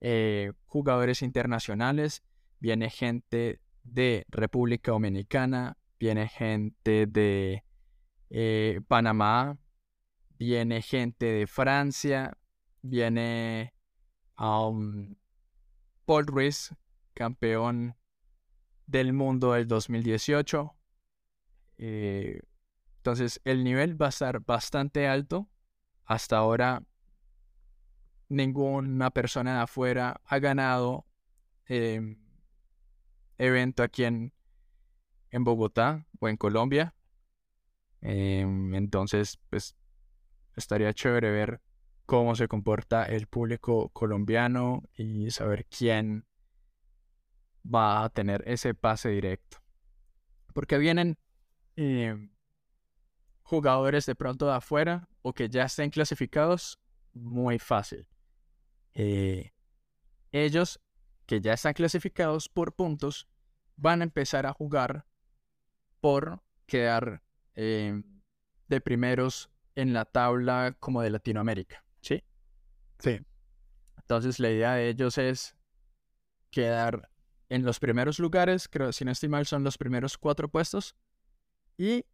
eh, 0.00 0.52
jugadores 0.66 1.22
internacionales. 1.22 2.22
Viene 2.60 2.90
gente 2.90 3.60
de 3.84 4.24
República 4.28 4.90
Dominicana, 4.92 5.76
viene 5.98 6.28
gente 6.28 7.06
de 7.06 7.64
eh, 8.30 8.80
Panamá, 8.88 9.58
viene 10.38 10.82
gente 10.82 11.26
de 11.26 11.46
Francia, 11.46 12.36
viene 12.82 13.74
um, 14.38 15.14
Paul 16.04 16.26
Ruiz, 16.26 16.74
campeón 17.14 17.96
del 18.86 19.12
mundo 19.12 19.52
del 19.52 19.66
2018. 19.66 20.74
Eh, 21.78 22.40
entonces 22.98 23.40
el 23.44 23.64
nivel 23.64 24.00
va 24.00 24.06
a 24.06 24.10
estar 24.10 24.40
bastante 24.40 25.08
alto. 25.08 25.48
Hasta 26.04 26.36
ahora 26.36 26.82
ninguna 28.28 29.10
persona 29.10 29.56
de 29.56 29.60
afuera 29.62 30.20
ha 30.24 30.38
ganado 30.38 31.06
em, 31.66 32.18
evento 33.38 33.82
aquí 33.82 34.04
en, 34.04 34.32
en 35.30 35.44
Bogotá 35.44 36.06
o 36.20 36.28
en 36.28 36.36
Colombia. 36.36 36.94
Em, 38.00 38.74
entonces, 38.74 39.38
pues 39.50 39.76
estaría 40.56 40.92
chévere 40.92 41.30
ver 41.30 41.60
cómo 42.06 42.34
se 42.34 42.48
comporta 42.48 43.04
el 43.04 43.26
público 43.26 43.90
colombiano 43.90 44.82
y 44.94 45.30
saber 45.30 45.66
quién 45.66 46.26
va 47.64 48.04
a 48.04 48.08
tener 48.08 48.42
ese 48.46 48.74
pase 48.74 49.10
directo. 49.10 49.58
Porque 50.54 50.78
vienen 50.78 51.18
em, 51.78 52.28
jugadores 53.44 54.04
de 54.04 54.16
pronto 54.16 54.46
de 54.46 54.52
afuera 54.52 55.08
o 55.22 55.32
que 55.32 55.48
ya 55.48 55.64
estén 55.64 55.90
clasificados 55.90 56.80
muy 57.14 57.60
fácil. 57.60 58.08
Eh, 58.94 59.52
ellos 60.32 60.80
que 61.24 61.40
ya 61.40 61.52
están 61.52 61.74
clasificados 61.74 62.48
por 62.48 62.74
puntos 62.74 63.28
van 63.76 64.00
a 64.00 64.04
empezar 64.04 64.44
a 64.44 64.52
jugar 64.52 65.06
por 66.00 66.42
quedar 66.66 67.22
em, 67.54 68.02
de 68.66 68.80
primeros 68.80 69.48
en 69.76 69.92
la 69.92 70.04
tabla 70.04 70.76
como 70.80 71.00
de 71.00 71.10
Latinoamérica, 71.10 71.84
¿sí? 72.00 72.24
Sí. 72.98 73.20
Entonces 73.96 74.40
la 74.40 74.50
idea 74.50 74.74
de 74.74 74.88
ellos 74.88 75.16
es 75.16 75.56
quedar 76.50 77.08
en 77.48 77.64
los 77.64 77.78
primeros 77.78 78.18
lugares, 78.18 78.68
creo, 78.68 78.92
si 78.92 79.04
no 79.04 79.12
estoy 79.12 79.28
mal, 79.28 79.46
son 79.46 79.62
los 79.62 79.78
primeros 79.78 80.18
cuatro 80.18 80.48
puestos. 80.48 80.96
Y 81.78 82.04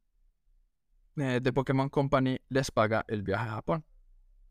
eh, 1.17 1.41
The 1.43 1.53
Pokémon 1.53 1.89
Company 1.89 2.39
les 2.51 2.71
paga 2.71 3.05
el 3.09 3.23
viaje 3.23 3.49
a 3.49 3.55
Japón. 3.55 3.85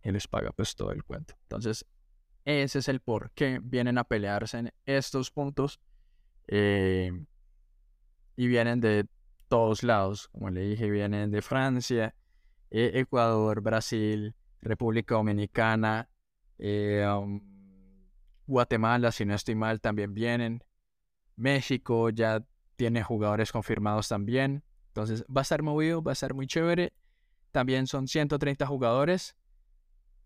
Y 0.03 0.11
les 0.11 0.27
paga 0.27 0.51
pues 0.51 0.75
todo 0.75 0.91
el 0.91 1.03
cuento. 1.05 1.35
Entonces, 1.43 1.85
ese 2.43 2.79
es 2.79 2.89
el 2.89 2.99
por 2.99 3.31
qué 3.31 3.61
vienen 3.63 3.97
a 3.97 4.03
pelearse 4.03 4.57
en 4.57 4.73
estos 4.85 5.31
puntos. 5.31 5.79
Eh, 6.47 7.11
y 8.35 8.47
vienen 8.47 8.81
de 8.81 9.07
todos 9.47 9.83
lados. 9.83 10.27
Como 10.29 10.49
le 10.49 10.61
dije, 10.61 10.89
vienen 10.89 11.31
de 11.31 11.41
Francia, 11.41 12.15
eh, 12.71 12.91
Ecuador, 12.95 13.61
Brasil, 13.61 14.35
República 14.61 15.15
Dominicana, 15.15 16.09
um, 16.57 17.39
Guatemala, 18.47 19.11
si 19.11 19.25
no 19.25 19.35
estoy 19.35 19.55
mal, 19.55 19.79
también 19.79 20.13
vienen. 20.13 20.63
México 21.35 22.09
ya 22.09 22.43
tiene 22.75 23.03
jugadores 23.03 23.51
confirmados 23.51 24.07
también. 24.07 24.63
Entonces 24.93 25.25
va 25.25 25.41
a 25.41 25.43
estar 25.43 25.63
movido, 25.63 26.03
va 26.03 26.11
a 26.11 26.13
estar 26.13 26.35
muy 26.35 26.45
chévere. 26.45 26.93
También 27.51 27.87
son 27.87 28.07
130 28.07 28.67
jugadores 28.67 29.35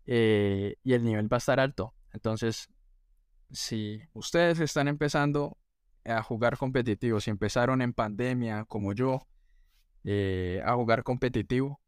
eh, 0.04 0.76
y 0.84 0.92
el 0.92 1.04
nivel 1.04 1.32
va 1.32 1.38
a 1.38 1.38
estar 1.38 1.58
alto. 1.58 1.94
Entonces, 2.12 2.68
si 3.50 4.02
ustedes 4.12 4.60
están 4.60 4.86
empezando 4.86 5.56
a 6.04 6.22
jugar 6.22 6.58
competitivo, 6.58 7.18
si 7.18 7.30
empezaron 7.30 7.80
en 7.80 7.94
pandemia 7.94 8.66
como 8.66 8.92
yo 8.92 9.26
eh, 10.04 10.60
a 10.62 10.74
jugar 10.74 11.02
competitivo, 11.02 11.80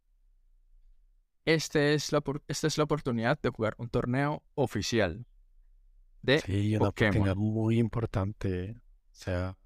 este 1.45 1.93
es 1.93 2.13
la, 2.13 2.23
esta 2.49 2.67
es 2.67 2.79
la 2.79 2.85
oportunidad 2.85 3.39
de 3.43 3.51
jugar 3.51 3.75
un 3.77 3.91
torneo 3.91 4.43
oficial 4.55 5.27
de 6.23 6.41
sí, 6.41 6.77
una 6.77 6.89
oportunidad 6.89 7.37
muy 7.37 7.79
importante 7.79 8.77
o 8.77 9.15
sea, 9.15 9.57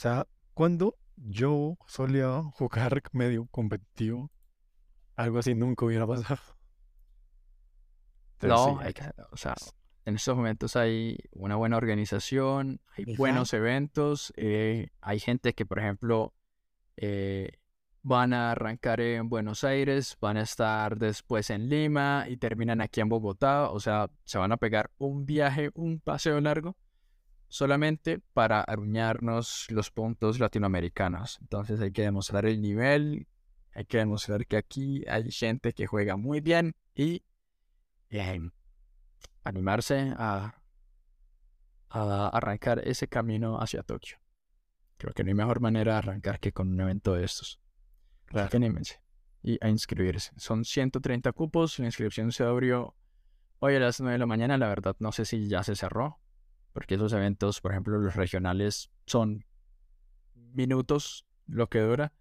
sea, 0.00 0.26
cuando 0.54 0.96
yo 1.16 1.76
solía 1.86 2.42
jugar 2.54 3.02
medio 3.12 3.46
competitivo, 3.50 4.30
algo 5.16 5.38
así 5.38 5.54
nunca 5.54 5.84
hubiera 5.84 6.06
pasado. 6.06 6.40
no, 8.42 8.80
o 9.30 9.36
sea, 9.36 9.54
en 10.06 10.16
estos 10.16 10.36
momentos 10.36 10.76
hay 10.76 11.18
una 11.32 11.56
buena 11.56 11.76
organización, 11.76 12.80
hay 12.96 13.14
buenos 13.16 13.52
eventos, 13.52 14.32
eh, 14.36 14.88
hay 15.02 15.20
gente 15.20 15.52
que, 15.52 15.66
por 15.66 15.78
ejemplo, 15.78 16.32
eh, 16.96 17.58
van 18.02 18.32
a 18.32 18.52
arrancar 18.52 19.02
en 19.02 19.28
Buenos 19.28 19.64
Aires, 19.64 20.16
van 20.20 20.38
a 20.38 20.42
estar 20.42 20.96
después 20.96 21.50
en 21.50 21.68
Lima 21.68 22.24
y 22.26 22.38
terminan 22.38 22.80
aquí 22.80 23.02
en 23.02 23.10
Bogotá. 23.10 23.70
O 23.70 23.80
sea, 23.80 24.08
se 24.24 24.38
van 24.38 24.52
a 24.52 24.56
pegar 24.56 24.90
un 24.96 25.26
viaje, 25.26 25.70
un 25.74 26.00
paseo 26.00 26.40
largo, 26.40 26.76
solamente 27.50 28.20
para 28.32 28.60
aruñarnos 28.62 29.66
los 29.70 29.90
puntos 29.90 30.38
latinoamericanos. 30.38 31.38
Entonces 31.42 31.80
hay 31.80 31.92
que 31.92 32.02
demostrar 32.02 32.46
el 32.46 32.62
nivel, 32.62 33.26
hay 33.74 33.84
que 33.84 33.98
demostrar 33.98 34.46
que 34.46 34.56
aquí 34.56 35.04
hay 35.08 35.30
gente 35.30 35.72
que 35.74 35.86
juega 35.86 36.16
muy 36.16 36.40
bien 36.40 36.74
y 36.94 37.22
em, 38.08 38.52
animarse 39.44 40.14
a, 40.16 40.62
a 41.90 42.28
arrancar 42.28 42.80
ese 42.86 43.08
camino 43.08 43.60
hacia 43.60 43.82
Tokio. 43.82 44.16
Creo 44.96 45.12
que 45.12 45.24
no 45.24 45.28
hay 45.28 45.34
mejor 45.34 45.60
manera 45.60 45.92
de 45.92 45.98
arrancar 45.98 46.38
que 46.38 46.52
con 46.52 46.68
un 46.68 46.80
evento 46.80 47.14
de 47.14 47.24
estos. 47.24 47.60
Claro. 48.26 48.48
y 49.42 49.58
a 49.60 49.68
inscribirse. 49.68 50.30
Son 50.36 50.64
130 50.64 51.32
cupos, 51.32 51.78
la 51.80 51.86
inscripción 51.86 52.30
se 52.30 52.44
abrió 52.44 52.94
hoy 53.58 53.74
a 53.74 53.80
las 53.80 54.00
9 54.00 54.12
de 54.12 54.18
la 54.18 54.26
mañana, 54.26 54.56
la 54.56 54.68
verdad 54.68 54.94
no 55.00 55.10
sé 55.10 55.24
si 55.24 55.48
ya 55.48 55.64
se 55.64 55.74
cerró, 55.74 56.20
porque 56.72 56.94
esos 56.94 57.12
eventos, 57.12 57.60
por 57.60 57.72
ejemplo, 57.72 57.98
los 57.98 58.14
regionales 58.14 58.90
son 59.06 59.44
minutos 60.34 61.26
lo 61.46 61.68
que 61.68 61.80
dura. 61.80 62.12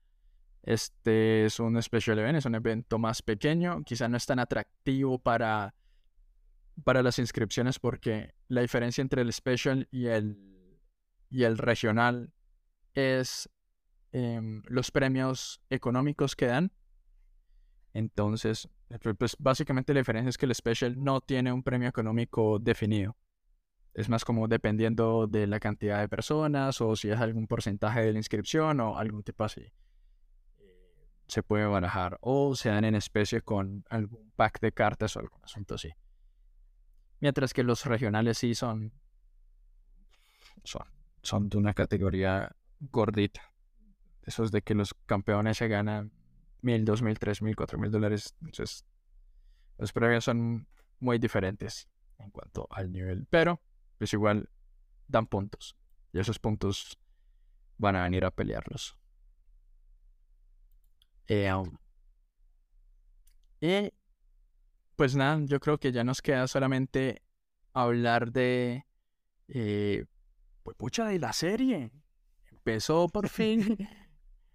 Este 0.63 1.45
es 1.45 1.59
un 1.59 1.81
special 1.81 2.19
event, 2.19 2.37
es 2.37 2.45
un 2.45 2.55
evento 2.55 2.99
más 2.99 3.21
pequeño, 3.21 3.83
quizá 3.83 4.07
no 4.07 4.17
es 4.17 4.25
tan 4.25 4.39
atractivo 4.39 5.19
para, 5.19 5.73
para 6.83 7.01
las 7.01 7.17
inscripciones 7.19 7.79
porque 7.79 8.33
la 8.47 8.61
diferencia 8.61 9.01
entre 9.01 9.21
el 9.21 9.31
special 9.31 9.87
y 9.91 10.07
el, 10.07 10.37
y 11.29 11.43
el 11.43 11.57
regional 11.57 12.33
es 12.93 13.49
Em, 14.11 14.63
los 14.65 14.89
premios 14.89 15.61
económicos 15.69 16.35
que 16.35 16.47
dan. 16.47 16.71
Entonces, 17.93 18.67
pues 19.17 19.35
básicamente 19.39 19.93
la 19.93 19.99
diferencia 19.99 20.29
es 20.29 20.37
que 20.37 20.45
el 20.45 20.55
Special 20.55 21.03
no 21.03 21.21
tiene 21.21 21.51
un 21.51 21.63
premio 21.63 21.89
económico 21.89 22.59
definido. 22.59 23.15
Es 23.99 24.07
más 24.07 24.23
como 24.23 24.47
dependiendo 24.47 25.27
de 25.27 25.45
la 25.45 25.59
cantidad 25.59 25.99
de 25.99 26.07
personas 26.07 26.79
o 26.79 26.95
si 26.95 27.09
es 27.09 27.19
algún 27.19 27.47
porcentaje 27.47 28.01
de 28.01 28.13
la 28.13 28.17
inscripción 28.17 28.79
o 28.79 28.97
algún 28.97 29.23
tipo 29.23 29.43
así. 29.43 29.73
Eh, 30.57 31.05
se 31.27 31.43
puede 31.43 31.65
barajar 31.65 32.17
o 32.21 32.55
se 32.55 32.69
dan 32.69 32.85
en 32.85 32.95
especie 32.95 33.41
con 33.41 33.83
algún 33.89 34.31
pack 34.37 34.61
de 34.61 34.71
cartas 34.71 35.17
o 35.17 35.19
algún 35.19 35.43
asunto 35.43 35.75
así. 35.75 35.89
Mientras 37.19 37.53
que 37.53 37.61
los 37.61 37.85
regionales 37.87 38.37
sí 38.37 38.55
son, 38.55 38.93
son, 40.63 40.87
son 41.21 41.49
de 41.49 41.57
una 41.57 41.73
categoría 41.73 42.55
gordita. 42.79 43.51
Esos 44.21 44.49
de 44.49 44.61
que 44.61 44.75
los 44.75 44.93
campeones 45.07 45.57
se 45.57 45.67
ganan 45.67 46.13
mil, 46.61 46.85
dos 46.85 47.01
mil, 47.01 47.19
tres 47.19 47.41
mil, 47.41 47.53
cuatro 47.57 47.77
mil 47.77 47.91
dólares. 47.91 48.33
Entonces, 48.39 48.85
los 49.77 49.91
premios 49.91 50.23
son 50.23 50.69
muy 51.01 51.19
diferentes 51.19 51.89
en 52.17 52.31
cuanto 52.31 52.65
al 52.71 52.93
nivel. 52.93 53.27
Pero, 53.29 53.61
pues 53.99 54.13
igual 54.13 54.49
dan 55.07 55.27
puntos. 55.27 55.75
Y 56.11 56.19
esos 56.19 56.39
puntos 56.39 56.97
van 57.77 57.95
a 57.95 58.03
venir 58.03 58.25
a 58.25 58.31
pelearlos. 58.31 58.97
Eh, 61.27 61.51
y 63.61 63.93
pues 64.95 65.15
nada, 65.15 65.39
yo 65.45 65.59
creo 65.59 65.77
que 65.77 65.91
ya 65.91 66.03
nos 66.03 66.21
queda 66.21 66.47
solamente 66.47 67.21
hablar 67.73 68.31
de. 68.31 68.85
Eh, 69.47 70.05
pues 70.63 70.75
pucha 70.77 71.05
de 71.05 71.19
la 71.19 71.33
serie. 71.33 71.91
Empezó 72.51 73.07
por 73.09 73.29
fin 73.29 73.77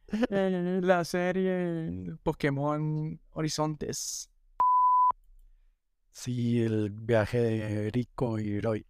la 0.28 1.04
serie 1.04 2.16
Pokémon 2.22 3.20
Horizontes. 3.30 4.30
Sí, 6.11 6.62
el 6.62 6.90
viaje 6.90 7.40
de 7.40 7.90
Rico 7.90 8.38
y 8.38 8.61
Roy. 8.61 8.87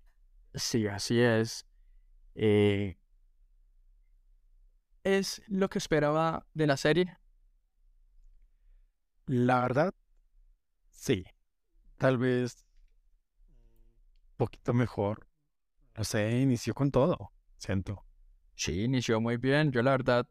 Sí, 0.55 0.87
así 0.87 1.21
es. 1.21 1.67
Eh, 2.35 2.97
es 5.03 5.43
lo 5.49 5.69
que 5.69 5.79
esperaba 5.79 6.47
de 6.55 6.67
la 6.67 6.77
serie? 6.77 7.19
La 9.27 9.61
verdad, 9.61 9.95
sí. 10.91 11.25
Tal 11.99 12.19
vez 12.19 12.65
un 14.31 14.37
poquito 14.37 14.75
mejor. 14.75 15.29
No 15.97 16.05
sé, 16.05 16.41
inició 16.41 16.75
con 16.75 16.91
todo, 16.91 17.33
siento. 17.59 18.05
Sí, 18.55 18.83
inició 18.85 19.21
muy 19.21 19.37
bien. 19.37 19.73
Yo 19.73 19.83
la 19.83 19.93
verdad 19.93 20.29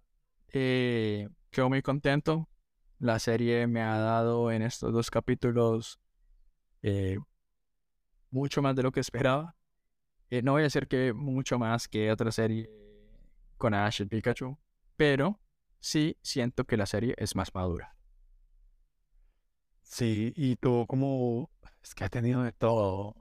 eh, 0.52 1.30
quedo 1.52 1.70
muy 1.70 1.82
contento. 1.82 2.50
La 3.00 3.20
serie 3.20 3.68
me 3.68 3.82
ha 3.82 3.98
dado 3.98 4.52
en 4.52 4.62
estos 4.62 4.94
dos 4.94 5.10
capítulos 5.12 6.00
eh, 6.82 7.18
mucho 8.30 8.62
más 8.62 8.76
de 8.76 8.84
lo 8.84 8.92
que 8.92 9.00
esperaba. 9.00 9.56
Eh, 10.34 10.42
no 10.42 10.54
voy 10.54 10.62
a 10.62 10.64
decir 10.64 10.88
que 10.88 11.14
mucho 11.14 11.60
más 11.60 11.88
que 11.88 12.12
otra 12.12 12.32
serie 12.32 12.68
con 13.60 13.76
Ash 13.76 14.02
y 14.02 14.06
Pikachu, 14.06 14.58
pero 14.98 15.40
sí 15.80 16.18
siento 16.24 16.66
que 16.66 16.76
la 16.76 16.88
serie 16.88 17.14
es 17.20 17.36
más 17.36 17.54
madura. 17.54 17.96
Sí, 19.84 20.34
y 20.36 20.56
tú 20.56 20.88
como 20.88 21.52
es 21.84 21.94
que 21.94 22.04
ha 22.04 22.10
tenido 22.10 22.42
de 22.42 22.52
todo. 22.52 23.16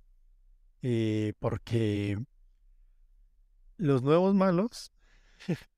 eh, 0.81 1.35
porque 1.39 2.19
los 3.77 4.03
nuevos 4.03 4.35
malos 4.35 4.91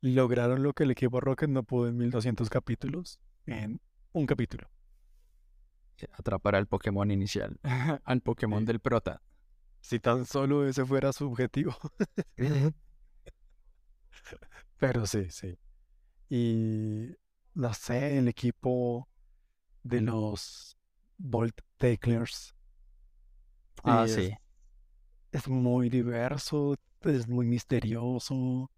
lograron 0.00 0.62
lo 0.62 0.74
que 0.74 0.84
el 0.84 0.92
equipo 0.92 1.20
Rocket 1.20 1.50
no 1.50 1.64
pudo 1.64 1.88
en 1.88 1.96
1200 1.96 2.48
capítulos, 2.50 3.18
en 3.46 3.80
un 4.12 4.26
capítulo. 4.26 4.70
Atrapar 6.12 6.54
al 6.54 6.68
Pokémon 6.68 7.10
inicial, 7.10 7.58
al 8.04 8.20
Pokémon 8.20 8.60
Sí. 8.60 8.66
del 8.66 8.78
prota. 8.78 9.20
Si 9.88 9.98
tan 10.00 10.26
solo 10.26 10.66
ese 10.68 10.84
fuera 10.84 11.12
su 11.14 11.26
objetivo. 11.30 11.74
Pero 14.78 15.06
sí, 15.06 15.30
sí. 15.30 15.58
Y 16.28 17.16
no 17.54 17.74
sé, 17.74 18.18
el 18.18 18.28
equipo 18.28 19.08
de 19.82 20.00
los 20.02 20.76
Bolt 21.18 21.60
Tacklers 21.78 22.54
Ah, 23.82 24.04
es, 24.06 24.12
sí. 24.14 24.34
es 25.32 25.48
muy 25.48 25.88
diverso, 25.88 26.74
es 27.02 27.28
muy 27.28 27.46
misterioso. 27.46 28.70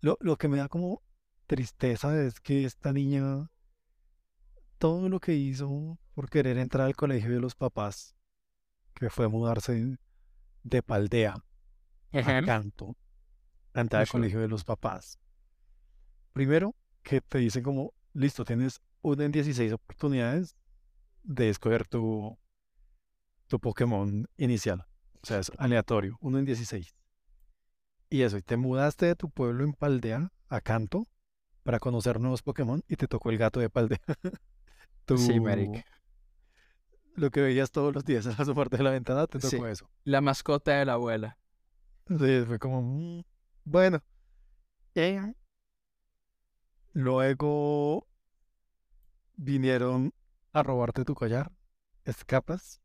Lo, 0.00 0.16
lo 0.20 0.36
que 0.36 0.48
me 0.48 0.58
da 0.58 0.68
como 0.68 1.02
tristeza 1.46 2.20
es 2.22 2.40
que 2.40 2.64
esta 2.64 2.92
niña, 2.92 3.50
todo 4.78 5.08
lo 5.08 5.20
que 5.20 5.34
hizo 5.34 5.98
por 6.14 6.30
querer 6.30 6.58
entrar 6.58 6.86
al 6.86 6.96
colegio 6.96 7.30
de 7.32 7.40
los 7.40 7.54
papás, 7.54 8.14
que 8.94 9.10
fue 9.10 9.28
mudarse 9.28 9.98
de 10.66 10.82
Paldea 10.82 11.36
a. 12.12 12.42
Canto, 12.42 12.96
a 13.72 13.80
entrar 13.80 14.00
al 14.02 14.08
Ujú. 14.08 14.12
colegio 14.12 14.40
de 14.40 14.48
los 14.48 14.64
papás. 14.64 15.18
Primero, 16.32 16.74
que 17.02 17.20
te 17.20 17.38
dicen 17.38 17.62
como, 17.62 17.94
listo, 18.12 18.44
tienes 18.44 18.80
una 19.02 19.24
en 19.24 19.32
16 19.32 19.72
oportunidades 19.72 20.56
de 21.22 21.48
escoger 21.48 21.86
tu, 21.86 22.36
tu 23.46 23.60
Pokémon 23.60 24.28
inicial. 24.36 24.84
O 25.22 25.26
sea, 25.26 25.38
es 25.38 25.52
aleatorio, 25.58 26.18
uno 26.20 26.38
en 26.38 26.44
16. 26.44 26.94
Y 28.10 28.22
eso, 28.22 28.38
y 28.38 28.42
te 28.42 28.56
mudaste 28.56 29.06
de 29.06 29.16
tu 29.16 29.30
pueblo 29.30 29.64
en 29.64 29.72
Paldea 29.72 30.32
a 30.48 30.60
Canto 30.60 31.06
para 31.62 31.78
conocer 31.80 32.20
nuevos 32.20 32.42
Pokémon 32.42 32.82
y 32.88 32.96
te 32.96 33.08
tocó 33.08 33.30
el 33.30 33.38
gato 33.38 33.60
de 33.60 33.70
Paldea. 33.70 34.00
Sí, 35.16 35.38
marica. 35.38 35.84
Lo 37.16 37.30
que 37.30 37.40
veías 37.40 37.70
todos 37.70 37.94
los 37.94 38.04
días 38.04 38.26
en 38.40 38.46
la 38.46 38.54
parte 38.54 38.76
de 38.76 38.82
la 38.82 38.90
ventana, 38.90 39.26
te 39.26 39.40
Sí. 39.40 39.56
tocó 39.56 39.66
eso. 39.66 39.88
La 40.04 40.20
mascota 40.20 40.72
de 40.78 40.84
la 40.84 40.94
abuela. 40.94 41.38
Sí, 42.08 42.44
fue 42.46 42.58
como, 42.58 42.82
mm, 42.82 43.22
bueno. 43.64 44.02
Eh, 44.94 45.34
Luego 46.92 48.06
vinieron 49.36 50.14
a 50.52 50.62
robarte 50.62 51.04
tu 51.04 51.14
collar, 51.14 51.52
escapas, 52.04 52.80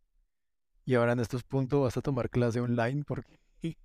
y 0.86 0.96
ahora 0.96 1.14
en 1.14 1.20
estos 1.20 1.44
puntos 1.44 1.82
vas 1.82 1.96
a 1.98 2.02
tomar 2.02 2.30
clase 2.30 2.60
online 2.60 3.04
porque 3.06 3.40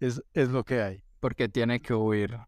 es, 0.00 0.22
es 0.32 0.48
lo 0.48 0.64
que 0.64 0.80
hay. 0.80 1.04
Porque 1.20 1.48
tiene 1.48 1.80
que 1.80 1.94
huir. 1.94 2.38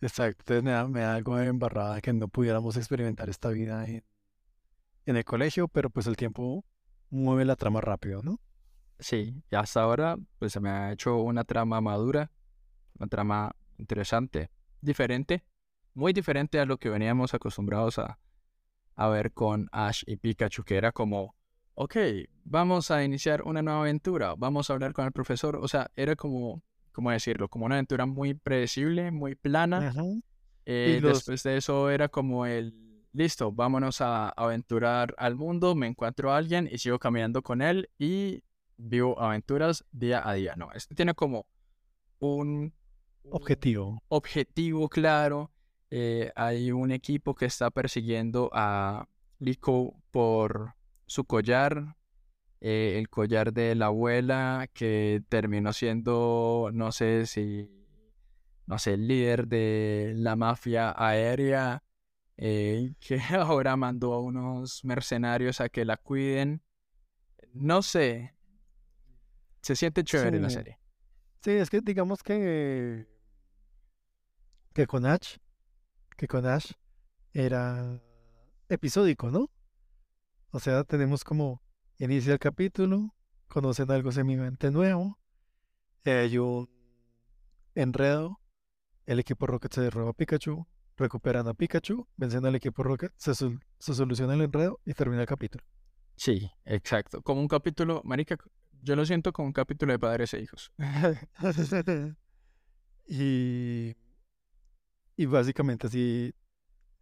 Exacto, 0.00 0.54
entonces 0.54 0.62
me 0.64 0.70
da, 0.70 0.88
me 0.88 1.00
da 1.00 1.14
algo 1.14 1.36
de 1.36 1.46
embarrada 1.46 2.00
que 2.00 2.12
no 2.12 2.28
pudiéramos 2.28 2.76
experimentar 2.76 3.28
esta 3.28 3.50
vida 3.50 3.84
en, 3.86 4.04
en 5.10 5.16
el 5.16 5.24
colegio, 5.24 5.68
pero 5.68 5.90
pues 5.90 6.06
el 6.06 6.16
tiempo 6.16 6.64
mueve 7.10 7.44
la 7.44 7.56
trama 7.56 7.80
rápido, 7.80 8.22
¿no? 8.22 8.40
Sí, 8.98 9.42
y 9.50 9.54
hasta 9.56 9.82
ahora 9.82 10.16
pues 10.38 10.52
se 10.52 10.60
me 10.60 10.70
ha 10.70 10.92
hecho 10.92 11.16
una 11.18 11.44
trama 11.44 11.80
madura, 11.80 12.30
una 12.98 13.08
trama 13.08 13.54
interesante, 13.78 14.50
diferente, 14.80 15.42
muy 15.94 16.12
diferente 16.12 16.60
a 16.60 16.66
lo 16.66 16.76
que 16.78 16.90
veníamos 16.90 17.34
acostumbrados 17.34 17.98
a, 17.98 18.18
a 18.94 19.08
ver 19.08 19.32
con 19.32 19.68
Ash 19.72 20.02
y 20.06 20.16
Pikachu, 20.16 20.62
que 20.64 20.76
era 20.76 20.92
como, 20.92 21.34
ok, 21.74 21.96
vamos 22.44 22.90
a 22.90 23.02
iniciar 23.02 23.42
una 23.42 23.62
nueva 23.62 23.80
aventura, 23.80 24.34
vamos 24.36 24.68
a 24.68 24.74
hablar 24.74 24.92
con 24.92 25.06
el 25.06 25.12
profesor, 25.12 25.56
o 25.56 25.66
sea, 25.66 25.90
era 25.96 26.14
como, 26.14 26.62
¿cómo 26.92 27.10
decirlo? 27.10 27.48
Como 27.48 27.64
una 27.66 27.76
aventura 27.76 28.04
muy 28.06 28.34
predecible, 28.34 29.10
muy 29.10 29.34
plana. 29.34 29.80
Eh, 30.66 30.96
Y 30.98 31.00
los- 31.00 31.18
Después 31.18 31.42
de 31.42 31.56
eso 31.56 31.88
era 31.90 32.08
como 32.08 32.44
el, 32.44 32.89
listo, 33.12 33.52
vámonos 33.52 34.00
a 34.00 34.28
aventurar 34.30 35.14
al 35.18 35.36
mundo, 35.36 35.74
me 35.74 35.86
encuentro 35.86 36.32
a 36.32 36.36
alguien 36.36 36.68
y 36.70 36.78
sigo 36.78 36.98
caminando 36.98 37.42
con 37.42 37.62
él 37.62 37.88
y 37.98 38.42
vivo 38.76 39.20
aventuras 39.20 39.84
día 39.92 40.26
a 40.28 40.34
día. 40.34 40.54
No, 40.56 40.70
este 40.72 40.94
tiene 40.94 41.14
como 41.14 41.46
un 42.18 42.72
Objetivo. 43.30 44.02
objetivo 44.08 44.88
claro. 44.88 45.50
eh, 45.90 46.32
hay 46.36 46.72
un 46.72 46.90
equipo 46.90 47.34
que 47.34 47.46
está 47.46 47.70
persiguiendo 47.70 48.50
a 48.52 49.06
Liko 49.38 49.94
por 50.10 50.74
su 51.06 51.24
collar, 51.24 51.96
eh, 52.60 52.96
el 52.98 53.08
collar 53.08 53.52
de 53.52 53.74
la 53.74 53.86
abuela 53.86 54.68
que 54.72 55.22
terminó 55.28 55.72
siendo, 55.72 56.70
no 56.72 56.92
sé 56.92 57.26
si, 57.26 57.68
no 58.66 58.78
sé, 58.78 58.94
el 58.94 59.08
líder 59.08 59.48
de 59.48 60.12
la 60.16 60.36
mafia 60.36 60.94
aérea, 60.96 61.82
eh, 62.42 62.94
que 63.00 63.20
ahora 63.20 63.76
mandó 63.76 64.14
a 64.14 64.20
unos 64.20 64.84
mercenarios 64.84 65.60
a 65.60 65.68
que 65.68 65.84
la 65.84 65.96
cuiden. 65.98 66.62
No 67.52 67.82
sé, 67.82 68.34
se 69.62 69.76
siente 69.76 70.04
chévere 70.04 70.40
la 70.40 70.48
Sí. 70.48 70.54
serie. 70.56 70.78
Sí, 71.42 71.50
es 71.52 71.70
que 71.70 71.80
digamos 71.80 72.22
que 72.22 73.06
que 74.72 74.86
con 74.86 75.04
Ash, 75.04 75.36
que 76.16 76.28
con 76.28 76.46
Ash 76.46 76.72
era 77.32 78.00
episódico, 78.68 79.30
¿no? 79.30 79.50
O 80.50 80.60
sea, 80.60 80.84
tenemos 80.84 81.24
como 81.24 81.62
inicia 81.98 82.32
el 82.32 82.38
capítulo, 82.38 83.14
conocen 83.48 83.90
algo 83.90 84.12
semivamente 84.12 84.70
nuevo, 84.70 85.18
hay 86.04 86.38
un 86.38 86.68
enredo, 87.74 88.40
el 89.06 89.18
equipo 89.18 89.46
Rocket 89.46 89.72
se 89.72 89.90
roba 89.90 90.10
a 90.10 90.14
Pikachu, 90.14 90.66
recuperan 91.00 91.48
a 91.48 91.54
Pikachu, 91.54 92.06
vencen 92.16 92.46
al 92.46 92.54
equipo 92.54 92.82
Rocket, 92.84 93.12
se, 93.16 93.34
sol- 93.34 93.60
se 93.78 93.94
soluciona 93.94 94.34
el 94.34 94.42
enredo 94.42 94.78
y 94.84 94.94
termina 94.94 95.22
el 95.22 95.26
capítulo. 95.26 95.64
Sí, 96.16 96.50
exacto. 96.64 97.22
Como 97.22 97.40
un 97.40 97.48
capítulo, 97.48 98.02
marica, 98.04 98.36
yo 98.82 98.94
lo 98.94 99.04
siento 99.06 99.32
como 99.32 99.46
un 99.46 99.52
capítulo 99.52 99.92
de 99.92 99.98
padres 99.98 100.34
e 100.34 100.40
hijos. 100.40 100.70
y, 103.08 103.94
y 105.16 105.26
básicamente 105.26 105.86
así 105.86 106.34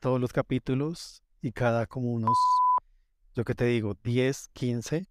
todos 0.00 0.20
los 0.20 0.32
capítulos 0.32 1.22
y 1.42 1.52
cada 1.52 1.86
como 1.86 2.12
unos, 2.12 2.36
yo 3.34 3.44
que 3.44 3.54
te 3.54 3.64
digo, 3.66 3.94
10, 4.02 4.48
15, 4.52 5.06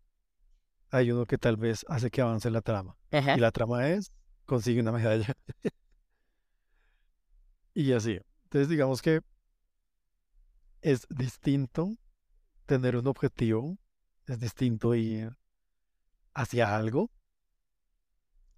hay 0.92 1.12
uno 1.12 1.26
que 1.26 1.38
tal 1.38 1.58
vez 1.58 1.86
hace 1.90 2.10
que 2.10 2.22
avance 2.22 2.50
la 2.50 2.62
trama. 2.62 2.98
Y 3.12 3.40
la 3.40 3.52
trama 3.52 3.88
es, 3.90 4.12
consigue 4.46 4.82
una 4.82 4.92
medalla. 4.92 5.36
y 7.74 7.92
así. 7.94 8.20
Entonces 8.48 8.70
digamos 8.70 9.02
que 9.02 9.20
es 10.82 11.06
distinto 11.10 11.98
tener 12.66 12.96
un 12.96 13.08
objetivo, 13.08 13.78
es 14.26 14.40
distinto 14.40 14.96
ir 14.96 15.36
hacia 16.34 16.74
algo. 16.78 17.12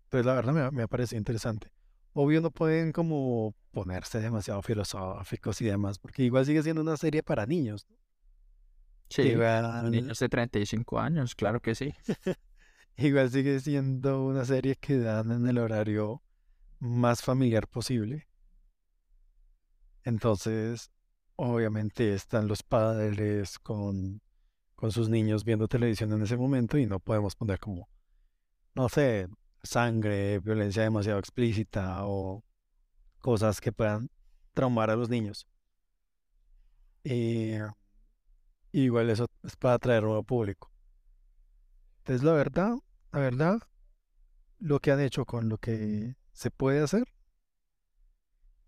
Entonces 0.04 0.28
la 0.28 0.36
verdad 0.36 0.54
me, 0.54 0.70
me 0.70 0.84
ha 0.84 0.88
parecido 0.88 1.18
interesante. 1.18 1.72
Obvio 2.14 2.40
no 2.40 2.52
pueden 2.52 2.92
como 2.92 3.56
ponerse 3.72 4.20
demasiado 4.20 4.62
filosóficos 4.62 5.60
y 5.62 5.66
demás, 5.66 5.98
porque 5.98 6.22
igual 6.22 6.46
sigue 6.46 6.62
siendo 6.62 6.84
una 6.84 6.96
serie 6.96 7.24
para 7.24 7.48
niños. 7.48 7.88
¿no? 7.90 7.98
Sí, 9.10 9.24
Igual, 9.24 9.90
niños 9.90 10.20
de 10.20 10.30
35 10.30 11.00
años, 11.00 11.34
claro 11.34 11.62
que 11.62 11.74
sí. 11.74 11.96
igual 12.96 13.32
sigue 13.32 13.60
siendo 13.60 14.24
una 14.24 14.46
serie 14.46 14.76
que 14.76 15.00
dan 15.00 15.32
en 15.32 15.48
el 15.48 15.58
horario 15.58 16.22
más 16.78 17.24
familiar 17.24 17.68
posible. 17.68 18.29
Entonces, 20.10 20.92
obviamente 21.36 22.16
están 22.16 22.48
los 22.48 22.64
padres 22.64 23.60
con, 23.60 24.22
con 24.76 24.92
sus 24.92 25.08
niños 25.08 25.46
viendo 25.46 25.68
televisión 25.68 26.12
en 26.14 26.24
ese 26.24 26.36
momento 26.36 26.80
y 26.80 26.88
no 26.88 27.00
podemos 27.00 27.36
poner 27.36 27.60
como, 27.60 27.88
no 28.74 28.90
sé, 28.90 29.28
sangre, 29.62 30.40
violencia 30.40 30.82
demasiado 30.82 31.20
explícita 31.20 32.08
o 32.08 32.44
cosas 33.20 33.62
que 33.62 33.72
puedan 33.72 34.10
traumar 34.56 34.90
a 34.90 34.96
los 34.96 35.10
niños. 35.10 35.48
Eh, 37.04 37.62
igual 38.72 39.12
eso 39.12 39.28
es 39.44 39.56
para 39.58 39.76
atraer 39.76 40.02
nuevo 40.02 40.24
público. 40.24 40.72
Entonces, 42.00 42.24
la 42.24 42.34
verdad, 42.34 42.78
la 43.12 43.20
verdad, 43.20 43.60
lo 44.58 44.80
que 44.80 44.92
han 44.92 45.02
hecho 45.02 45.26
con 45.26 45.50
lo 45.50 45.60
que 45.60 46.16
se 46.32 46.50
puede 46.50 46.82
hacer, 46.82 47.06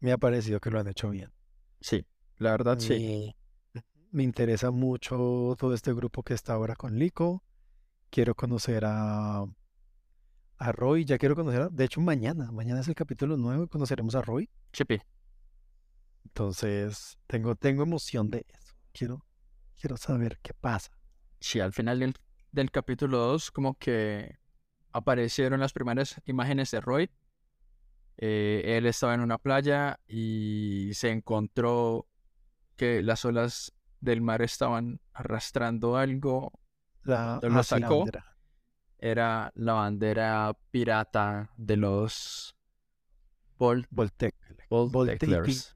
me 0.02 0.12
ha 0.12 0.18
parecido 0.18 0.60
que 0.60 0.70
lo 0.70 0.80
han 0.80 0.88
hecho 0.88 1.10
bien. 1.10 1.32
Sí, 1.80 2.06
la 2.38 2.52
verdad 2.52 2.78
sí. 2.80 3.34
Me, 4.12 4.24
interesa 4.24 4.72
mucho 4.72 5.56
todo 5.58 5.74
este 5.74 5.94
grupo 5.94 6.24
que 6.24 6.34
está 6.34 6.54
ahora 6.54 6.76
con 6.76 7.00
Lico. 7.00 7.44
Quiero 8.10 8.36
conocer 8.36 8.84
a, 8.86 9.46
a 10.58 10.72
Roy, 10.74 11.06
ya 11.06 11.18
quiero 11.18 11.36
conocer 11.36 11.62
a, 11.62 11.70
de 11.70 11.86
hecho 11.86 12.02
mañana, 12.02 12.52
mañana 12.52 12.82
es 12.82 12.88
el 12.90 12.96
capítulo 12.96 13.38
9, 13.38 13.68
conoceremos 13.70 14.16
a 14.16 14.22
Roy. 14.22 14.50
Chippy. 14.74 15.00
Entonces, 16.26 17.18
tengo, 17.28 17.56
tengo 17.56 17.84
emoción 17.84 18.30
de 18.30 18.46
eso. 18.50 18.74
Quiero, 18.92 19.26
quiero 19.80 19.96
saber 19.96 20.40
qué 20.42 20.54
pasa. 20.54 20.92
Sí, 21.40 21.60
al 21.60 21.74
final 21.74 22.00
del, 22.00 22.14
del 22.52 22.70
capítulo 22.70 23.18
2 23.20 23.52
como 23.52 23.76
que 23.76 24.38
aparecieron 24.92 25.60
las 25.60 25.74
primeras 25.74 26.22
imágenes 26.26 26.72
de 26.72 26.82
Roy. 26.82 27.10
Eh, 28.24 28.78
él 28.78 28.86
estaba 28.86 29.16
en 29.16 29.22
una 29.22 29.40
playa 29.40 30.00
y 30.08 30.92
se 30.94 31.10
encontró 31.10 32.08
que 32.76 33.02
las 33.02 33.26
olas 33.26 33.74
del 34.00 34.22
mar 34.22 34.44
estaban 34.44 35.02
arrastrando 35.12 35.98
algo. 35.98 36.54
La, 37.04 37.40
Lo 37.42 37.50
la 37.50 37.64
sacó. 37.64 38.06
Era 39.00 39.52
la 39.56 39.74
bandera 39.74 40.56
pirata 40.70 41.52
de 41.58 41.78
los 41.78 42.56
Vol 43.58 43.88
Voltec. 43.90 44.36
Volteclers. 44.70 45.76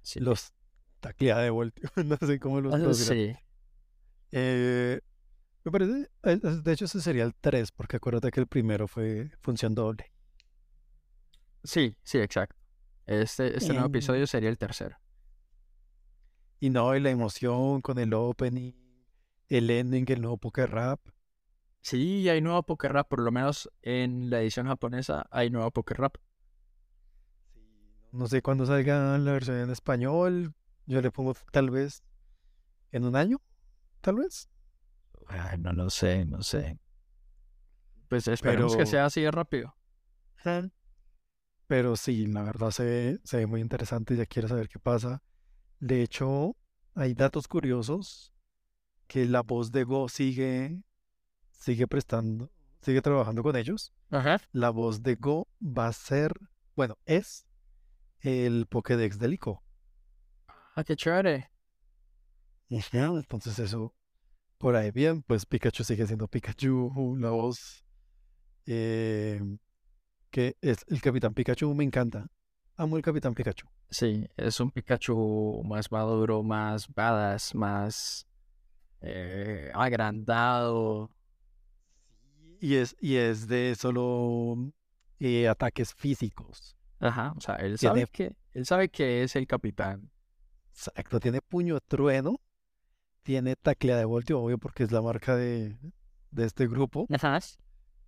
Sí. 0.00 0.20
Los 0.20 0.52
taclea 1.00 1.38
de 1.38 1.50
Volt. 1.50 1.76
no 1.96 2.16
sé 2.18 2.38
cómo 2.38 2.60
los 2.60 2.72
Ah, 2.72 2.94
sí. 2.94 3.34
Eh, 4.30 5.00
me 5.64 5.72
parece, 5.72 6.08
eh, 6.22 6.36
de 6.36 6.72
hecho 6.72 6.84
ese 6.84 7.00
sería 7.00 7.24
el 7.24 7.34
3, 7.34 7.72
porque 7.72 7.96
acuérdate 7.96 8.30
que 8.30 8.38
el 8.38 8.46
primero 8.46 8.86
fue 8.86 9.32
función 9.40 9.74
doble. 9.74 10.13
Sí, 11.64 11.96
sí, 12.02 12.18
exacto. 12.18 12.56
Este, 13.06 13.56
este 13.56 13.72
nuevo 13.72 13.88
episodio 13.88 14.26
sería 14.26 14.48
el 14.48 14.58
tercero. 14.58 14.96
Y 16.60 16.70
no, 16.70 16.94
y 16.94 17.00
la 17.00 17.10
emoción 17.10 17.80
con 17.82 17.98
el 17.98 18.14
opening, 18.14 18.72
el 19.48 19.70
ending, 19.70 20.04
el 20.08 20.20
nuevo 20.22 20.38
poker 20.38 20.70
rap. 20.70 21.00
Sí, 21.84 22.26
hay 22.30 22.40
nuevo 22.40 22.62
Poker 22.62 22.94
Rap, 22.94 23.08
por 23.08 23.20
lo 23.20 23.30
menos 23.30 23.70
en 23.82 24.30
la 24.30 24.40
edición 24.40 24.68
japonesa 24.68 25.26
hay 25.30 25.50
nuevo 25.50 25.70
Poker 25.70 25.98
Rap. 25.98 26.16
No 28.10 28.26
sé 28.26 28.40
cuándo 28.40 28.64
salga 28.64 29.18
la 29.18 29.32
versión 29.32 29.58
en 29.58 29.70
español. 29.70 30.54
Yo 30.86 31.02
le 31.02 31.10
pongo 31.10 31.34
tal 31.52 31.68
vez 31.68 32.02
en 32.90 33.04
un 33.04 33.16
año, 33.16 33.42
tal 34.00 34.16
vez. 34.16 34.48
Ay, 35.26 35.58
no 35.58 35.74
lo 35.74 35.90
sé, 35.90 36.24
no 36.24 36.42
sé. 36.42 36.78
Pues 38.08 38.28
esperemos 38.28 38.78
que 38.78 38.86
sea 38.86 39.04
así 39.04 39.20
de 39.20 39.30
rápido. 39.30 39.76
Pero 41.74 41.96
sí, 41.96 42.28
la 42.28 42.44
verdad 42.44 42.70
se 42.70 42.84
ve, 42.84 43.20
se 43.24 43.38
ve 43.38 43.46
muy 43.48 43.60
interesante, 43.60 44.14
ya 44.14 44.26
quiero 44.26 44.46
saber 44.46 44.68
qué 44.68 44.78
pasa. 44.78 45.24
De 45.80 46.02
hecho, 46.02 46.56
hay 46.94 47.14
datos 47.14 47.48
curiosos 47.48 48.32
que 49.08 49.24
la 49.24 49.42
voz 49.42 49.72
de 49.72 49.82
Go 49.82 50.08
sigue, 50.08 50.84
sigue 51.50 51.88
prestando, 51.88 52.48
sigue 52.80 53.02
trabajando 53.02 53.42
con 53.42 53.56
ellos. 53.56 53.92
Ajá. 54.10 54.40
La 54.52 54.70
voz 54.70 55.02
de 55.02 55.16
Go 55.16 55.48
va 55.60 55.88
a 55.88 55.92
ser, 55.92 56.32
bueno, 56.76 56.96
es 57.06 57.44
el 58.20 58.66
Pokédex 58.68 59.18
del 59.18 59.34
Ico. 59.34 59.64
Ah, 60.76 60.84
qué 60.84 60.94
chévere. 60.94 61.50
Entonces 62.68 63.58
eso, 63.58 63.96
por 64.58 64.76
ahí 64.76 64.92
bien, 64.92 65.24
pues 65.24 65.44
Pikachu 65.44 65.82
sigue 65.82 66.06
siendo 66.06 66.28
Pikachu, 66.28 67.16
la 67.18 67.30
voz 67.30 67.84
eh, 68.64 69.42
que 70.34 70.56
es 70.60 70.84
el 70.88 71.00
Capitán 71.00 71.32
Pikachu, 71.32 71.72
me 71.76 71.84
encanta. 71.84 72.26
Amo 72.76 72.96
el 72.96 73.04
Capitán 73.04 73.34
Pikachu. 73.34 73.68
Sí, 73.88 74.26
es 74.36 74.58
un 74.58 74.72
Pikachu 74.72 75.62
más 75.64 75.92
maduro, 75.92 76.42
más 76.42 76.92
badass, 76.92 77.54
más 77.54 78.26
eh, 79.00 79.70
agrandado. 79.72 81.08
Y 82.60 82.74
es, 82.74 82.96
y 83.00 83.14
es 83.14 83.46
de 83.46 83.76
solo 83.78 84.56
eh, 85.20 85.46
ataques 85.46 85.94
físicos. 85.94 86.76
Ajá, 86.98 87.32
o 87.36 87.40
sea, 87.40 87.54
él 87.56 87.78
Tiene- 87.78 88.00
sabe 88.00 88.06
que, 88.10 88.36
él 88.54 88.66
sabe 88.66 88.88
que 88.88 89.22
es 89.22 89.36
el 89.36 89.46
capitán. 89.46 90.10
Exacto, 90.70 91.20
tiene 91.20 91.40
puño 91.42 91.78
trueno, 91.78 92.40
tiene 93.22 93.54
taclea 93.54 93.98
de 93.98 94.04
voltio, 94.04 94.40
obvio, 94.40 94.58
porque 94.58 94.82
es 94.82 94.90
la 94.90 95.00
marca 95.00 95.36
de, 95.36 95.76
de 96.32 96.44
este 96.44 96.66
grupo. 96.66 97.06
Ajá. 97.12 97.38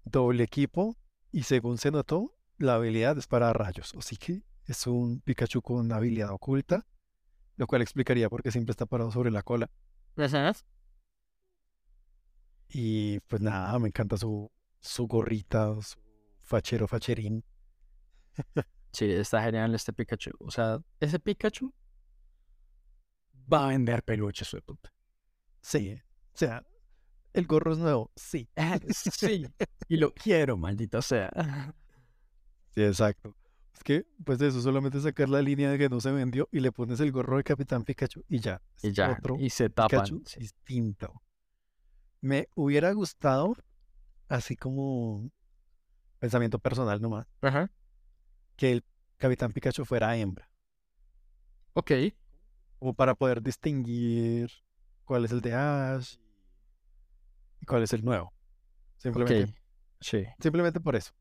Doble 0.04 0.42
equipo, 0.42 0.96
y 1.32 1.42
según 1.42 1.78
se 1.78 1.90
notó, 1.90 2.36
la 2.58 2.74
habilidad 2.74 3.18
es 3.18 3.26
para 3.26 3.52
rayos. 3.52 3.94
Así 3.96 4.16
que 4.16 4.42
es 4.66 4.86
un 4.86 5.20
Pikachu 5.20 5.62
con 5.62 5.92
habilidad 5.92 6.30
oculta, 6.30 6.86
lo 7.56 7.66
cual 7.66 7.82
explicaría 7.82 8.28
por 8.28 8.42
qué 8.42 8.50
siempre 8.50 8.72
está 8.72 8.86
parado 8.86 9.10
sobre 9.10 9.30
la 9.30 9.42
cola. 9.42 9.70
Y 12.68 13.20
pues 13.20 13.40
nada, 13.42 13.78
me 13.78 13.88
encanta 13.88 14.16
su, 14.16 14.50
su 14.80 15.06
gorrita, 15.06 15.74
su 15.82 15.98
fachero 16.42 16.88
facherín. 16.88 17.44
Sí, 18.92 19.10
está 19.10 19.42
genial 19.42 19.74
este 19.74 19.92
Pikachu. 19.92 20.30
O 20.40 20.50
sea, 20.50 20.80
ese 21.00 21.18
Pikachu 21.18 21.72
va 23.52 23.66
a 23.66 23.68
vender 23.68 24.02
peluches, 24.02 24.48
su 24.48 24.60
puta. 24.62 24.90
Sí, 25.60 26.00
o 26.32 26.36
sea, 26.38 26.66
el 27.36 27.46
gorro 27.46 27.72
es 27.72 27.78
nuevo, 27.78 28.10
sí. 28.16 28.48
Sí, 28.92 29.46
y 29.88 29.96
lo 29.96 30.12
quiero, 30.12 30.56
maldito 30.56 31.00
sea. 31.02 31.30
Sí, 32.74 32.82
exacto. 32.82 33.34
Es 33.74 33.82
que, 33.82 34.06
pues 34.24 34.40
eso, 34.40 34.60
solamente 34.62 35.00
sacar 35.00 35.28
la 35.28 35.42
línea 35.42 35.70
de 35.70 35.78
que 35.78 35.88
no 35.88 36.00
se 36.00 36.10
vendió 36.10 36.48
y 36.50 36.60
le 36.60 36.72
pones 36.72 36.98
el 37.00 37.12
gorro 37.12 37.36
de 37.36 37.44
Capitán 37.44 37.84
Pikachu 37.84 38.24
y 38.28 38.40
ya. 38.40 38.60
Y 38.82 38.92
ya, 38.92 39.12
Otro 39.18 39.36
y 39.38 39.50
se 39.50 39.68
tapan. 39.68 40.04
Pikachu 40.04 40.22
sí. 40.26 40.40
distinto. 40.40 41.22
Me 42.22 42.48
hubiera 42.54 42.90
gustado, 42.92 43.54
así 44.28 44.56
como 44.56 45.30
pensamiento 46.18 46.58
personal 46.58 47.00
nomás, 47.00 47.26
Ajá. 47.42 47.70
que 48.56 48.72
el 48.72 48.84
Capitán 49.18 49.52
Pikachu 49.52 49.84
fuera 49.84 50.16
hembra, 50.16 50.50
Ok. 51.74 51.92
como 52.78 52.94
para 52.94 53.14
poder 53.14 53.42
distinguir 53.42 54.50
cuál 55.04 55.26
es 55.26 55.30
el 55.32 55.40
de 55.42 55.54
Ash 55.54 56.16
y 57.60 57.66
cuál 57.66 57.82
es 57.82 57.92
el 57.92 58.04
nuevo. 58.04 58.32
Simplemente. 58.96 59.54
Sí. 60.00 60.24
simplemente 60.40 60.80
por 60.80 60.96
eso. 60.96 61.12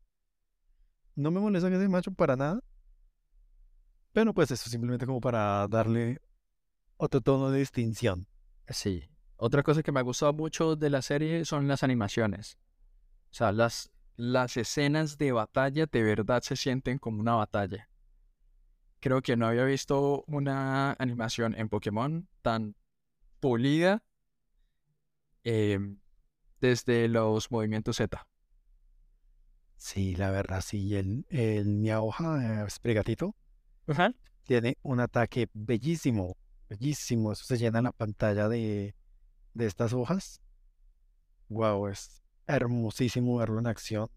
No 1.14 1.30
me 1.30 1.40
molesta 1.40 1.70
que 1.70 1.78
sea 1.78 1.88
macho 1.88 2.12
para 2.12 2.36
nada, 2.36 2.60
pero 4.12 4.32
pues 4.34 4.50
eso, 4.50 4.68
simplemente 4.70 5.06
como 5.06 5.20
para 5.20 5.66
darle 5.68 6.20
otro 6.96 7.20
tono 7.20 7.50
de 7.50 7.58
distinción. 7.58 8.26
Sí. 8.68 9.04
Otra 9.36 9.62
cosa 9.62 9.82
que 9.82 9.92
me 9.92 10.00
ha 10.00 10.02
gustado 10.02 10.32
mucho 10.32 10.76
de 10.76 10.90
la 10.90 11.02
serie 11.02 11.44
son 11.44 11.68
las 11.68 11.82
animaciones. 11.82 12.58
O 13.30 13.34
sea, 13.34 13.52
las, 13.52 13.90
las 14.16 14.56
escenas 14.56 15.18
de 15.18 15.32
batalla 15.32 15.86
de 15.86 16.02
verdad 16.02 16.42
se 16.42 16.56
sienten 16.56 16.98
como 16.98 17.20
una 17.20 17.34
batalla. 17.34 17.88
Creo 19.00 19.20
que 19.20 19.36
no 19.36 19.46
había 19.46 19.64
visto 19.64 20.24
una 20.26 20.92
animación 20.98 21.54
en 21.54 21.68
Pokémon 21.68 22.26
tan 22.40 22.74
pulida 23.40 24.02
em, 25.44 26.00
desde 26.60 27.08
los 27.08 27.50
movimientos 27.50 27.96
Z. 27.96 28.26
Sí, 29.76 30.16
la 30.16 30.30
verdad, 30.30 30.62
sí. 30.62 30.96
El, 30.96 31.26
el 31.28 31.66
Miaoja, 31.66 32.64
eh, 32.64 32.70
Sprigatito, 32.70 33.34
Ajá. 33.86 34.14
tiene 34.44 34.78
un 34.82 35.00
ataque 35.00 35.48
bellísimo, 35.52 36.36
bellísimo. 36.68 37.32
Eso 37.32 37.44
se 37.44 37.58
llena 37.58 37.82
la 37.82 37.92
pantalla 37.92 38.48
de, 38.48 38.94
de 39.54 39.66
estas 39.66 39.92
hojas. 39.92 40.40
Wow, 41.48 41.88
es 41.88 42.22
hermosísimo 42.46 43.36
verlo 43.36 43.58
en 43.58 43.66
acción. 43.66 44.08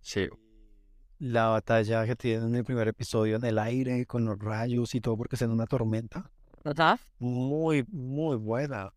Sí. 0.00 0.28
La 1.18 1.46
batalla 1.48 2.04
que 2.06 2.16
tienen 2.16 2.48
en 2.48 2.54
el 2.56 2.64
primer 2.64 2.88
episodio 2.88 3.36
en 3.36 3.44
el 3.44 3.58
aire, 3.58 4.04
con 4.06 4.24
los 4.24 4.38
rayos 4.38 4.94
y 4.94 5.00
todo, 5.00 5.16
porque 5.16 5.36
es 5.36 5.42
en 5.42 5.50
una 5.50 5.66
tormenta. 5.66 6.30
Muy, 7.18 7.84
muy 7.88 8.36
buena. 8.36 8.92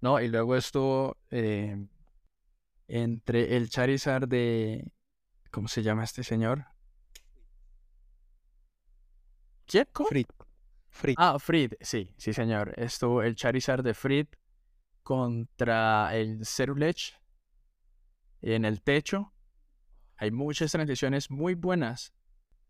No, 0.00 0.20
y 0.20 0.28
luego 0.28 0.56
estuvo 0.56 1.16
eh, 1.30 1.76
entre 2.88 3.56
el 3.56 3.68
Charizard 3.70 4.28
de. 4.28 4.90
¿Cómo 5.50 5.68
se 5.68 5.82
llama 5.82 6.04
este 6.04 6.22
señor? 6.22 6.64
¿Quién? 9.66 9.86
Frit. 10.08 10.28
Frit. 10.88 11.16
Ah, 11.18 11.38
Frid, 11.38 11.72
sí, 11.80 12.12
sí, 12.16 12.32
señor. 12.32 12.72
Estuvo 12.76 13.22
el 13.22 13.36
Charizard 13.36 13.82
de 13.84 13.94
Frid 13.94 14.26
contra 15.02 16.14
el 16.16 16.44
Cerulege 16.44 17.14
en 18.42 18.64
el 18.64 18.82
techo. 18.82 19.32
Hay 20.16 20.30
muchas 20.30 20.72
transiciones 20.72 21.30
muy 21.30 21.54
buenas. 21.54 22.12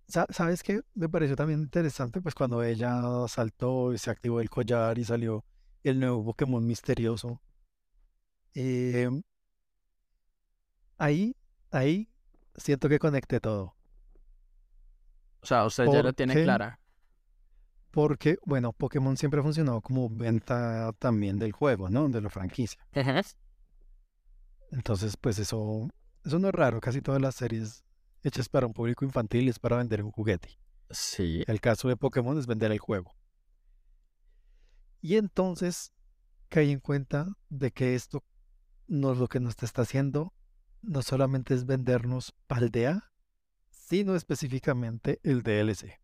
Sa- 0.09 0.27
¿Sabes 0.31 0.63
qué? 0.63 0.83
Me 0.95 1.09
pareció 1.09 1.37
también 1.37 1.61
interesante, 1.61 2.21
pues 2.21 2.35
cuando 2.35 2.63
ella 2.63 3.01
saltó 3.29 3.93
y 3.93 3.99
se 3.99 4.11
activó 4.11 4.41
el 4.41 4.51
collar 4.51 4.99
y 4.99 5.05
salió 5.05 5.45
el 5.83 6.01
nuevo 6.01 6.25
Pokémon 6.25 6.67
misterioso. 6.67 7.41
Eh, 8.55 9.09
ahí, 10.99 11.37
ahí 11.71 12.11
siento 12.57 12.89
que 12.89 12.99
conecté 12.99 13.41
todo. 13.41 13.75
O 15.43 15.47
sea, 15.47 15.65
usted 15.65 15.87
ya 15.87 16.03
lo 16.03 16.03
¿Por 16.05 16.13
tiene 16.15 16.43
clara. 16.43 16.79
Porque, 17.91 18.39
bueno, 18.45 18.73
Pokémon 18.73 19.17
siempre 19.17 19.41
ha 19.41 19.43
funcionado 19.43 19.81
como 19.81 20.09
venta 20.09 20.93
también 20.99 21.39
del 21.39 21.53
juego, 21.53 21.89
¿no? 21.89 22.09
De 22.09 22.21
la 22.21 22.31
franquicia. 22.31 22.81
Entonces, 24.71 25.17
pues 25.17 25.39
eso, 25.39 25.89
eso 26.25 26.39
no 26.39 26.49
es 26.49 26.55
raro. 26.55 26.81
Casi 26.81 27.03
todas 27.03 27.21
las 27.21 27.35
series 27.35 27.85
hechas 28.23 28.49
para 28.49 28.67
un 28.67 28.73
público 28.73 29.05
infantil 29.05 29.49
es 29.49 29.59
para 29.59 29.77
vender 29.79 30.05
un 30.05 30.13
juguete. 30.13 30.59
Sí. 30.91 31.43
El 31.47 31.61
caso 31.61 31.89
de 31.89 31.97
Pokémon 31.97 32.39
es 32.39 32.47
vender 32.47 32.71
el 32.71 32.79
juego. 32.79 33.13
Y 35.01 35.17
entonces 35.17 35.93
caí 36.49 36.71
en 36.71 36.81
cuenta 36.81 37.37
de 37.49 37.71
que 37.71 37.95
esto 37.95 38.25
no 38.87 39.15
lo 39.15 39.29
que 39.29 39.41
nos 39.41 39.63
está 39.63 39.83
haciendo 39.83 40.35
no 40.83 41.03
solamente 41.03 41.55
es 41.55 41.67
vendernos 41.67 42.35
Paldea, 42.47 43.13
sino 43.71 44.15
específicamente 44.15 45.21
el 45.23 45.43
DLC. 45.43 46.01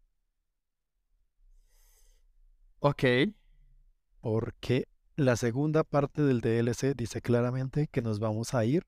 Ok. 2.80 3.04
Porque 4.20 4.88
la 5.16 5.36
segunda 5.36 5.82
parte 5.82 6.22
del 6.22 6.40
DLC 6.40 6.94
dice 6.94 7.22
claramente 7.22 7.88
que 7.88 8.02
nos 8.02 8.18
vamos 8.18 8.54
a 8.54 8.64
ir 8.64 8.86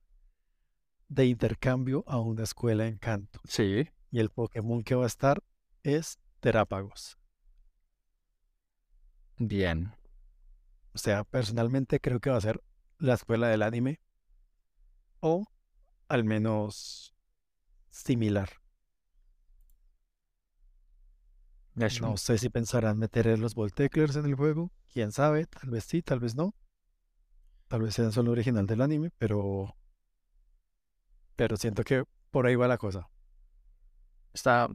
de 1.08 1.26
intercambio 1.26 2.04
a 2.06 2.18
una 2.20 2.44
escuela 2.44 2.86
en 2.86 2.98
canto. 2.98 3.40
Sí. 3.44 3.88
Y 4.10 4.20
el 4.20 4.30
Pokémon 4.30 4.82
que 4.82 4.94
va 4.94 5.04
a 5.04 5.06
estar 5.06 5.42
es 5.82 6.18
Terápagos. 6.40 7.18
Bien. 9.38 9.97
O 10.98 11.00
sea, 11.00 11.22
personalmente 11.22 12.00
creo 12.00 12.18
que 12.18 12.28
va 12.28 12.38
a 12.38 12.40
ser 12.40 12.60
la 12.98 13.14
escuela 13.14 13.46
del 13.46 13.62
anime. 13.62 14.00
O 15.20 15.46
al 16.08 16.24
menos 16.24 17.14
similar. 17.88 18.48
No 21.76 22.16
sé 22.16 22.36
si 22.38 22.48
pensarán 22.48 22.98
meter 22.98 23.38
los 23.38 23.54
Volteclers 23.54 24.16
en 24.16 24.24
el 24.24 24.34
juego. 24.34 24.72
Quién 24.92 25.12
sabe, 25.12 25.46
tal 25.46 25.70
vez 25.70 25.84
sí, 25.84 26.02
tal 26.02 26.18
vez 26.18 26.34
no. 26.34 26.52
Tal 27.68 27.82
vez 27.82 27.94
sean 27.94 28.10
solo 28.10 28.32
original 28.32 28.66
del 28.66 28.80
anime, 28.80 29.12
pero. 29.18 29.76
Pero 31.36 31.56
siento 31.56 31.84
que 31.84 32.02
por 32.32 32.48
ahí 32.48 32.56
va 32.56 32.66
la 32.66 32.76
cosa. 32.76 33.08
Está, 34.32 34.68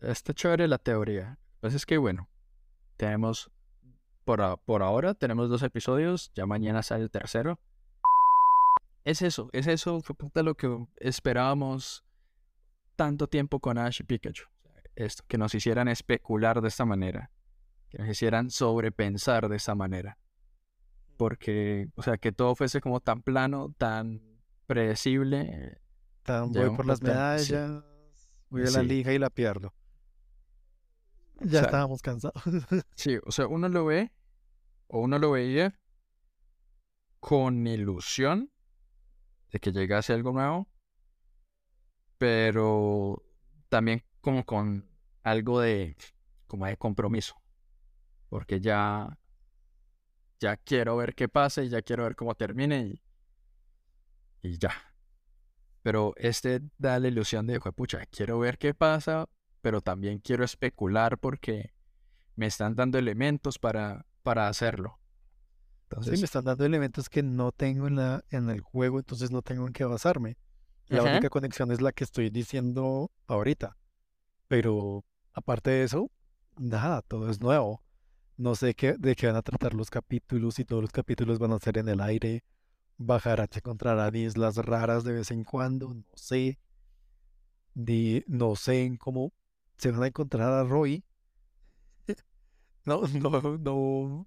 está 0.00 0.34
chévere 0.34 0.66
la 0.66 0.78
teoría. 0.78 1.38
Pues 1.60 1.74
es 1.74 1.86
que 1.86 1.98
bueno, 1.98 2.28
tenemos, 2.96 3.52
por, 4.28 4.42
a- 4.42 4.56
por 4.58 4.82
ahora 4.82 5.14
tenemos 5.14 5.48
dos 5.48 5.62
episodios, 5.62 6.30
ya 6.34 6.44
mañana 6.44 6.82
sale 6.82 7.02
el 7.04 7.10
tercero. 7.10 7.58
Es 9.06 9.22
eso, 9.22 9.48
es 9.54 9.66
eso, 9.66 10.02
fue 10.02 10.14
puta 10.14 10.42
lo 10.42 10.54
que 10.54 10.68
esperábamos 10.98 12.04
tanto 12.94 13.26
tiempo 13.26 13.58
con 13.58 13.78
Ash 13.78 14.00
y 14.00 14.04
Pikachu. 14.04 14.44
Esto, 14.96 15.24
que 15.26 15.38
nos 15.38 15.54
hicieran 15.54 15.88
especular 15.88 16.60
de 16.60 16.68
esta 16.68 16.84
manera, 16.84 17.30
que 17.88 17.96
nos 17.96 18.08
hicieran 18.10 18.50
sobrepensar 18.50 19.48
de 19.48 19.56
esta 19.56 19.74
manera. 19.74 20.18
Porque, 21.16 21.88
o 21.96 22.02
sea, 22.02 22.18
que 22.18 22.30
todo 22.30 22.54
fuese 22.54 22.82
como 22.82 23.00
tan 23.00 23.22
plano, 23.22 23.74
tan 23.78 24.20
predecible. 24.66 25.80
Tan, 26.22 26.52
voy 26.52 26.68
por 26.76 26.84
las 26.84 27.00
en- 27.00 27.06
sí. 27.06 27.12
medallas, 27.12 27.82
voy 28.50 28.60
a 28.60 28.64
la 28.64 28.80
Sí. 28.80 28.86
liga 28.86 29.10
y 29.14 29.18
la 29.18 29.30
pierdo. 29.30 29.72
Ya 31.40 31.50
sea, 31.50 31.60
estábamos 31.62 32.02
cansados. 32.02 32.42
Sí, 32.94 33.16
o 33.24 33.30
sea, 33.32 33.46
uno 33.46 33.70
lo 33.70 33.86
ve, 33.86 34.12
o 34.88 35.00
uno 35.00 35.18
lo 35.18 35.32
veía 35.32 35.78
con 37.20 37.66
ilusión 37.66 38.50
de 39.50 39.60
que 39.60 39.72
llegase 39.72 40.12
algo 40.12 40.32
nuevo, 40.32 40.68
pero 42.18 43.22
también 43.68 44.02
como 44.20 44.44
con 44.44 44.88
algo 45.22 45.60
de, 45.60 45.96
como 46.46 46.66
de 46.66 46.76
compromiso, 46.76 47.40
porque 48.28 48.60
ya, 48.60 49.18
ya 50.40 50.56
quiero 50.56 50.96
ver 50.96 51.14
qué 51.14 51.28
pasa 51.28 51.62
y 51.62 51.68
ya 51.68 51.82
quiero 51.82 52.04
ver 52.04 52.16
cómo 52.16 52.34
termine 52.34 52.80
y, 52.80 53.02
y 54.42 54.58
ya. 54.58 54.72
Pero 55.82 56.12
este 56.16 56.60
da 56.76 56.98
la 56.98 57.08
ilusión 57.08 57.46
de, 57.46 57.60
pucha, 57.60 58.04
quiero 58.06 58.38
ver 58.38 58.58
qué 58.58 58.74
pasa, 58.74 59.28
pero 59.62 59.80
también 59.80 60.18
quiero 60.18 60.44
especular 60.44 61.18
porque 61.18 61.72
me 62.36 62.46
están 62.46 62.74
dando 62.74 62.98
elementos 62.98 63.58
para, 63.58 64.06
para 64.22 64.48
hacerlo. 64.48 64.98
Sí, 65.00 65.84
Entonces, 65.90 66.20
me 66.20 66.24
están 66.26 66.44
dando 66.44 66.64
elementos 66.64 67.08
que 67.08 67.22
no 67.22 67.52
tengo 67.52 67.86
en, 67.86 67.96
la, 67.96 68.24
en 68.30 68.50
el 68.50 68.60
juego, 68.60 68.98
entonces 68.98 69.30
no 69.30 69.42
tengo 69.42 69.66
en 69.66 69.72
qué 69.72 69.84
basarme. 69.84 70.36
La 70.88 71.00
Ajá. 71.00 71.10
única 71.10 71.28
conexión 71.30 71.70
es 71.72 71.80
la 71.80 71.92
que 71.92 72.04
estoy 72.04 72.30
diciendo 72.30 73.10
ahorita. 73.26 73.76
Pero 74.48 75.04
aparte 75.32 75.70
de 75.70 75.84
eso, 75.84 76.10
nada, 76.56 77.02
todo 77.02 77.30
es 77.30 77.40
nuevo. 77.40 77.82
No 78.36 78.54
sé 78.54 78.74
qué, 78.74 78.94
de 78.98 79.16
qué 79.16 79.26
van 79.26 79.36
a 79.36 79.42
tratar 79.42 79.74
los 79.74 79.90
capítulos 79.90 80.58
y 80.58 80.64
todos 80.64 80.82
los 80.82 80.92
capítulos 80.92 81.38
van 81.38 81.52
a 81.52 81.58
ser 81.58 81.78
en 81.78 81.88
el 81.88 82.00
aire. 82.00 82.44
Bajarán, 82.96 83.48
se 83.50 83.58
encontrarán 83.58 84.14
islas 84.14 84.56
raras 84.56 85.04
de 85.04 85.12
vez 85.12 85.30
en 85.30 85.44
cuando, 85.44 85.92
no 85.94 86.04
sé. 86.14 86.58
No 87.74 88.56
sé 88.56 88.84
en 88.84 88.96
cómo 88.96 89.32
se 89.76 89.90
van 89.90 90.02
a 90.02 90.06
encontrar 90.08 90.52
a 90.52 90.64
Roy. 90.64 91.04
No, 93.14 93.30
no, 93.40 93.58
no, 93.58 94.26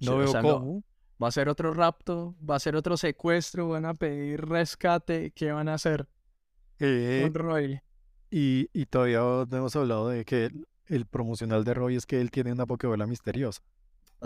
Sí, 0.00 0.06
no 0.06 0.14
o 0.14 0.18
veo 0.18 0.32
no- 0.34 0.42
cómo. 0.42 0.84
va 1.22 1.28
a 1.28 1.30
ser 1.32 1.48
otro 1.48 1.72
rapto, 1.72 2.34
va 2.48 2.56
a 2.56 2.60
ser 2.60 2.74
otro 2.76 2.96
secuestro, 2.96 3.68
van 3.68 3.84
a 3.86 3.94
pedir 3.94 4.40
rescate, 4.44 5.30
¿qué 5.32 5.52
van 5.52 5.68
a 5.68 5.74
hacer 5.74 6.08
Eh, 6.80 7.20
con 7.24 7.34
Roy? 7.34 7.80
Y, 8.30 8.68
y 8.72 8.86
todavía 8.86 9.20
no 9.20 9.56
hemos 9.56 9.76
hablado 9.76 10.08
de 10.08 10.24
que 10.24 10.46
el, 10.46 10.66
el 10.86 11.06
promocional 11.06 11.64
de 11.64 11.74
Roy 11.74 11.96
es 11.96 12.06
que 12.06 12.20
él 12.20 12.30
tiene 12.30 12.50
una 12.52 12.66
Pokébola 12.66 13.06
misteriosa. 13.06 13.62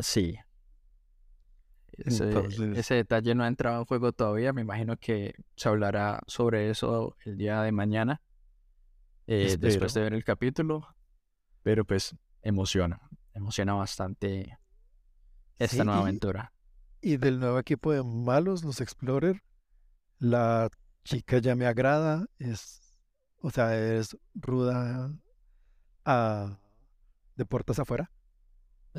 Sí. 0.00 0.36
Ese, 1.98 2.24
Entonces- 2.24 2.76
ese 2.78 2.94
detalle 2.94 3.34
no 3.34 3.44
ha 3.44 3.48
entrado 3.48 3.78
en 3.80 3.84
juego 3.86 4.12
todavía. 4.12 4.52
Me 4.52 4.60
imagino 4.60 4.96
que 4.96 5.34
se 5.56 5.68
hablará 5.68 6.20
sobre 6.26 6.70
eso 6.70 7.16
el 7.24 7.36
día 7.36 7.62
de 7.62 7.72
mañana. 7.72 8.20
eh, 9.28 9.56
después 9.58 9.92
de 9.92 10.02
ver 10.02 10.14
el 10.14 10.22
capítulo. 10.24 10.86
Pero 11.64 11.84
pues 11.84 12.14
emociona. 12.42 13.00
Emociona 13.36 13.74
bastante 13.74 14.58
esta 15.58 15.82
Sí, 15.82 15.84
nueva 15.84 16.00
aventura. 16.00 16.52
Y 17.00 17.18
del 17.18 17.38
nuevo 17.38 17.58
equipo 17.58 17.92
de 17.92 18.02
malos, 18.02 18.64
los 18.64 18.80
Explorer, 18.80 19.42
la 20.18 20.70
chica 21.04 21.38
ya 21.38 21.54
me 21.54 21.66
agrada, 21.66 22.26
es, 22.38 22.80
o 23.40 23.50
sea, 23.50 23.76
es 23.78 24.16
ruda 24.34 25.12
a- 26.04 26.58
de 27.36 27.44
puertas 27.46 27.78
afuera, 27.78 28.10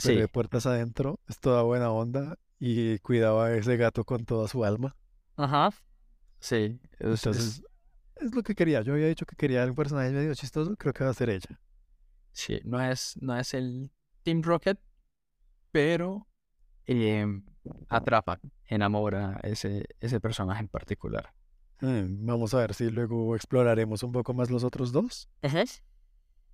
pero 0.02 0.16
Sí, 0.16 0.22
de 0.22 0.28
puertas 0.28 0.66
adentro 0.68 1.20
es 1.28 1.40
toda 1.40 1.64
buena 1.64 1.92
onda 1.92 2.38
y 2.60 3.00
cuidaba 3.00 3.48
a 3.48 3.56
ese 3.56 3.78
gato 3.78 4.06
con 4.06 4.26
toda 4.26 4.48
su 4.48 4.64
alma. 4.66 4.96
ajá. 5.36 5.72
Sí, 6.40 6.80
es- 7.00 7.26
es- 7.26 7.26
Entonces, 7.26 7.64
es 8.18 8.36
lo 8.36 8.44
que 8.44 8.56
quería. 8.56 8.82
Yo 8.84 8.94
había 8.94 9.08
dicho 9.08 9.26
que 9.26 9.36
quería 9.36 9.66
un 9.66 9.76
personaje 9.76 10.12
medio 10.12 10.34
chistoso, 10.36 10.76
creo 10.78 10.94
que 10.94 11.04
va 11.04 11.12
a 11.12 11.14
ser 11.14 11.30
ella. 11.30 11.60
sí, 12.32 12.62
no 12.66 12.82
es, 12.82 13.16
no 13.22 13.38
es 13.38 13.54
el 13.54 13.92
Team 14.28 14.42
Rocket, 14.44 14.78
pero 15.72 16.28
em, 16.86 17.46
atrapa, 17.88 18.42
enamora 18.66 19.40
ese, 19.42 19.86
ese 20.02 20.20
personaje 20.20 20.60
en 20.60 20.68
particular. 20.68 21.34
Mm, 21.80 22.26
Vamos 22.26 22.54
a 22.54 22.58
ver 22.58 22.74
si 22.74 22.90
luego 22.90 23.38
exploraremos 23.38 24.04
un 24.04 24.12
poco 24.12 24.34
más 24.34 24.50
los 24.52 24.66
otros 24.66 24.92
dos. 24.92 25.30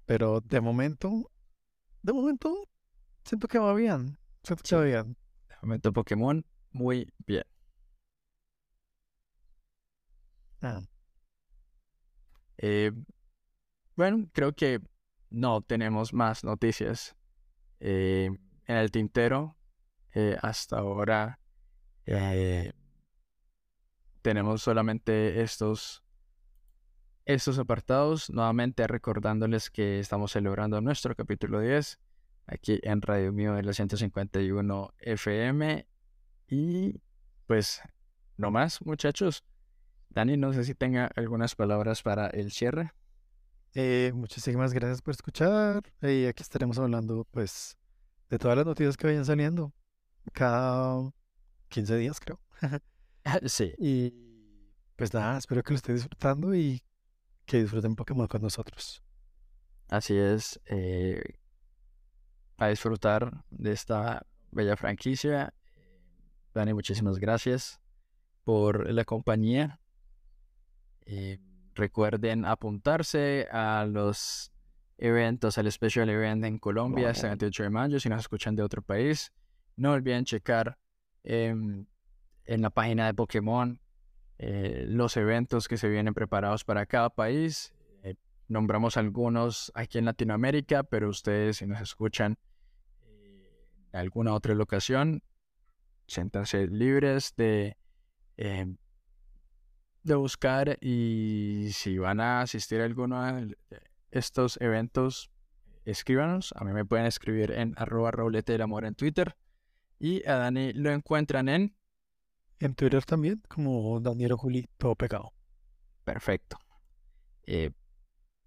Pero 0.06 0.40
de 0.42 0.62
momento, 0.62 1.32
de 2.04 2.14
momento, 2.14 2.70
siento 3.26 3.48
que 3.48 3.58
va 3.58 3.74
bien. 3.74 4.20
Siento 4.44 4.62
que 4.62 4.70
Sí. 4.70 4.76
va 4.76 4.84
bien. 4.84 5.18
Momento 5.64 5.92
Pokémon, 5.92 6.46
muy 6.74 7.12
bien. 7.26 7.44
Ah, 10.62 10.84
Eh, 12.58 12.92
bueno, 13.96 14.30
creo 14.32 14.54
que 14.54 14.80
no 15.32 15.64
tenemos 15.64 16.14
más 16.14 16.44
noticias 16.44 17.16
eh, 17.86 18.30
en 18.66 18.78
el 18.78 18.92
tintero. 18.92 19.58
Eh, 20.16 20.38
hasta 20.42 20.78
ahora 20.78 21.40
eh, 22.06 22.72
tenemos 24.22 24.62
solamente 24.62 25.42
estos, 25.42 26.04
estos 27.26 27.60
apartados. 27.60 28.30
Nuevamente 28.30 28.88
recordándoles 28.88 29.70
que 29.70 30.00
estamos 30.00 30.32
celebrando 30.32 30.80
nuestro 30.80 31.14
capítulo 31.14 31.60
10 31.60 32.00
aquí 32.48 32.80
en 32.84 33.02
Radio 33.02 33.34
Mío 33.34 33.54
de 33.54 33.64
la 33.64 33.74
151 33.74 34.94
FM. 35.00 35.86
Y 36.48 37.02
pues, 37.48 37.82
no 38.38 38.50
más, 38.50 38.82
muchachos. 38.86 39.44
Dani, 40.10 40.38
no 40.38 40.54
sé 40.54 40.64
si 40.64 40.74
tenga 40.74 41.12
algunas 41.16 41.56
palabras 41.56 42.02
para 42.02 42.28
el 42.28 42.52
cierre. 42.52 42.94
Eh, 43.76 44.12
muchísimas 44.14 44.74
gracias 44.74 45.02
por 45.02 45.14
escuchar. 45.14 45.84
Y 46.02 46.26
aquí 46.26 46.44
estaremos 46.44 46.78
hablando, 46.78 47.26
pues, 47.32 47.78
de 48.30 48.38
todas 48.38 48.58
las 48.58 48.66
noticias 48.66 48.98
que 48.98 49.08
vayan 49.08 49.26
saliendo. 49.26 49.74
Cada 50.34 51.12
15 51.70 51.98
días, 51.98 52.20
creo. 52.20 52.40
Sí, 53.48 53.74
Y 53.78 54.14
pues 54.98 55.14
nada, 55.14 55.38
espero 55.38 55.64
que 55.64 55.72
lo 55.72 55.78
estén 55.78 55.96
disfrutando 55.96 56.54
y 56.54 56.84
que 57.46 57.62
disfruten 57.62 57.96
Pokémon 57.96 58.28
con 58.28 58.42
nosotros. 58.42 59.02
así 59.88 60.14
es. 60.18 60.60
eh, 60.66 61.22
a 62.58 62.68
disfrutar 62.68 63.44
de 63.50 63.72
esta 63.72 64.26
bella 64.52 64.76
franquicia. 64.76 65.54
Dani, 66.54 66.74
muchísimas 66.74 67.18
gracias 67.18 67.80
por 68.44 68.90
la 68.92 69.06
compañía. 69.06 69.80
Eh, 71.06 71.40
recuerden 71.76 72.46
apuntarse 72.46 73.48
a 73.52 73.86
los 73.86 74.52
eventos, 74.98 75.58
al 75.58 75.72
Special 75.72 76.10
Event 76.10 76.46
en 76.46 76.60
Colombia 76.60 77.10
este 77.12 77.28
28 77.28 77.64
de 77.64 77.70
mayo. 77.70 78.00
Si 78.00 78.10
nos 78.10 78.22
escuchan 78.22 78.56
de 78.56 78.64
otro 78.64 78.82
país, 78.82 79.34
no 79.76 79.92
olviden 79.92 80.26
checar 80.26 80.78
em, 81.24 81.86
en 82.46 82.62
la 82.62 82.70
página 82.70 83.08
de 83.08 83.14
Pokémon 83.14 83.80
eh, 84.38 84.86
los 84.88 85.16
eventos 85.18 85.68
que 85.68 85.78
se 85.78 85.88
vienen 85.88 86.14
preparados 86.14 86.64
para 86.64 86.86
cada 86.86 87.10
país. 87.10 87.74
Eh, 88.04 88.16
nombramos 88.48 88.98
algunos 88.98 89.72
aquí 89.76 89.98
en 89.98 90.06
Latinoamérica, 90.06 90.84
pero 90.84 91.10
ustedes 91.10 91.58
si 91.58 91.68
nos 91.68 91.82
escuchan 91.82 92.38
eh, 93.02 93.68
en 93.92 94.00
alguna 94.00 94.34
otra 94.34 94.54
locación, 94.54 95.24
siéntanse 96.08 96.68
libres 96.68 97.34
de, 97.36 97.78
em, 98.38 98.78
de 100.04 100.16
buscar 100.16 100.78
y 100.82 101.70
si 101.74 101.98
van 101.98 102.20
a 102.20 102.42
asistir 102.42 102.82
a 102.82 102.86
alguno 102.86 103.24
de 103.24 103.58
estos 104.12 104.60
eventos, 104.62 105.32
escríbanos. 105.86 106.54
A 106.58 106.64
mí 106.64 106.74
me 106.74 106.86
pueden 106.86 107.06
escribir 107.06 107.52
en 107.52 107.74
arroba 107.78 108.12
roblete 108.12 108.52
del 108.54 108.62
amor 108.62 108.86
en 108.86 108.96
Twitter. 108.96 109.36
Y 110.00 110.28
a 110.28 110.36
Dani 110.36 110.74
lo 110.74 110.92
encuentran 110.92 111.50
en 111.50 111.76
En 112.60 112.76
Twitter 112.76 113.04
también, 113.04 113.42
como 113.48 114.00
Daniel 114.00 114.34
Juli, 114.34 114.70
todo 114.78 114.96
pegado. 114.96 115.34
Perfecto. 116.04 116.58
Eh, 117.46 117.72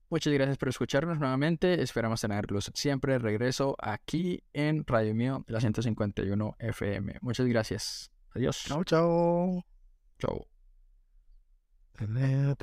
muchas 0.09 0.33
gracias 0.33 0.59
por 0.59 0.69
escucharnos 0.69 1.19
nuevamente. 1.19 1.83
Esperamos 1.83 2.21
tenerlos 2.21 2.71
siempre 2.75 3.15
de 3.15 3.19
regreso 3.19 3.77
aquí 3.79 4.43
en 4.53 4.87
Radio 4.87 5.15
Mío, 5.15 5.45
la 5.49 5.61
151 5.61 6.57
FM. 6.59 7.19
Muchas 7.21 7.47
gracias. 7.47 8.11
Adiós. 8.35 8.65
Chao, 8.67 8.85
chao. 8.85 9.65
Chao. 10.19 10.56
And 11.99 12.17
then, 12.17 12.57